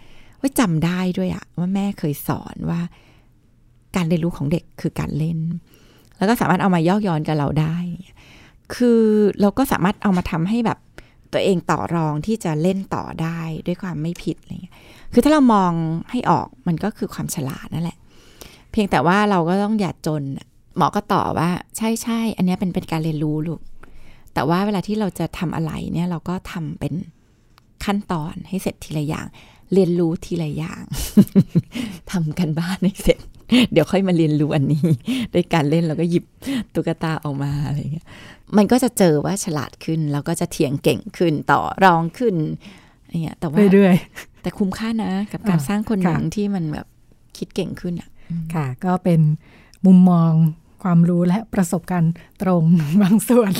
[0.40, 2.80] ว่าจำได้ด้วยอะว่าแม่เคยสอนว่า
[3.96, 5.38] การเรียนรู้ของเด็กคือการเล่น
[6.16, 7.76] แล้วก็สามารถเอามายอกย้อนกับเราได้
[8.74, 9.00] คือ
[9.40, 10.78] เราก็สามารถเอามาทำให้แบบ
[11.32, 14.74] ตัวเองต่อรองที่จะเล่นต่อได้ด้วยความไม่ผิดอะไรเงี้ย
[15.12, 15.72] คือถ้าเรามอง
[16.10, 17.98] ให้ออกมันก็คือความฉลาดนั่นแหละ
[18.70, 20.22] เพียงแต่ว่าเราก็ต้องอย่าจน
[20.76, 23.60] หมอก็ตอบว่า ใช่ใช่อันนี้เป็นเป็นการเรียนรู้ลูก
[24.34, 26.94] แต่ว่าเวลาที่เราจะทำอะไรเนี่ยเราก็ทำเป็น
[27.84, 29.26] ขั้นตอนให้เสร็จทีละอย่าง
[29.72, 30.82] เรียนรู้ทีละอย่าง
[32.10, 33.18] ทำกันบ้านให้เสร็จ
[33.72, 34.84] เดี๋ยวค่อยมาเรียนรู้อันนี้
[35.34, 36.24] ด้วยการเล่นเราก็หยิบ
[36.74, 38.06] ตุ๊กตาออกมาอะไรเงี้ย
[38.56, 42.34] มันก็จะเจอว่าฉลาดขึ้น แล้วก็จะเถียงเก่งขึ้นต่อรองขึ้น
[43.02, 43.96] อะไรเงี้ยแต่ว่าเรื่อย
[44.42, 46.86] แต่คุ้มค่านะ กับการอ่าสร้างคนหนึ่งค่ะที่มันแบบ
[47.36, 49.20] คิดเก่งขึ้นอะๆค่ะ ก็เป็น
[49.86, 50.32] มุมมอง
[50.82, 52.62] ความรู้และประสบการณ์ตรง
[53.02, 53.52] บางส่วน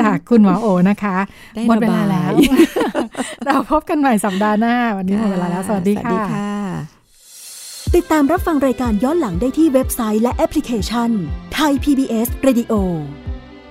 [0.00, 1.16] จากคุณหมอโอนะคะ
[1.54, 2.30] ได้หมดเวลาระบายแล้ว
[3.46, 6.54] เราพบกันใหม่สัปดาห์หน้า วันนี้หมดเวลาแล้ว สวัสดีสวัสดีค่ะค่ะ
[7.96, 11.10] ติดตามรับฟังรายการย้อนหลังได้ที่เว็บไซต์และแอปพลิเคชัน
[11.54, 12.72] ไทย PBS Radio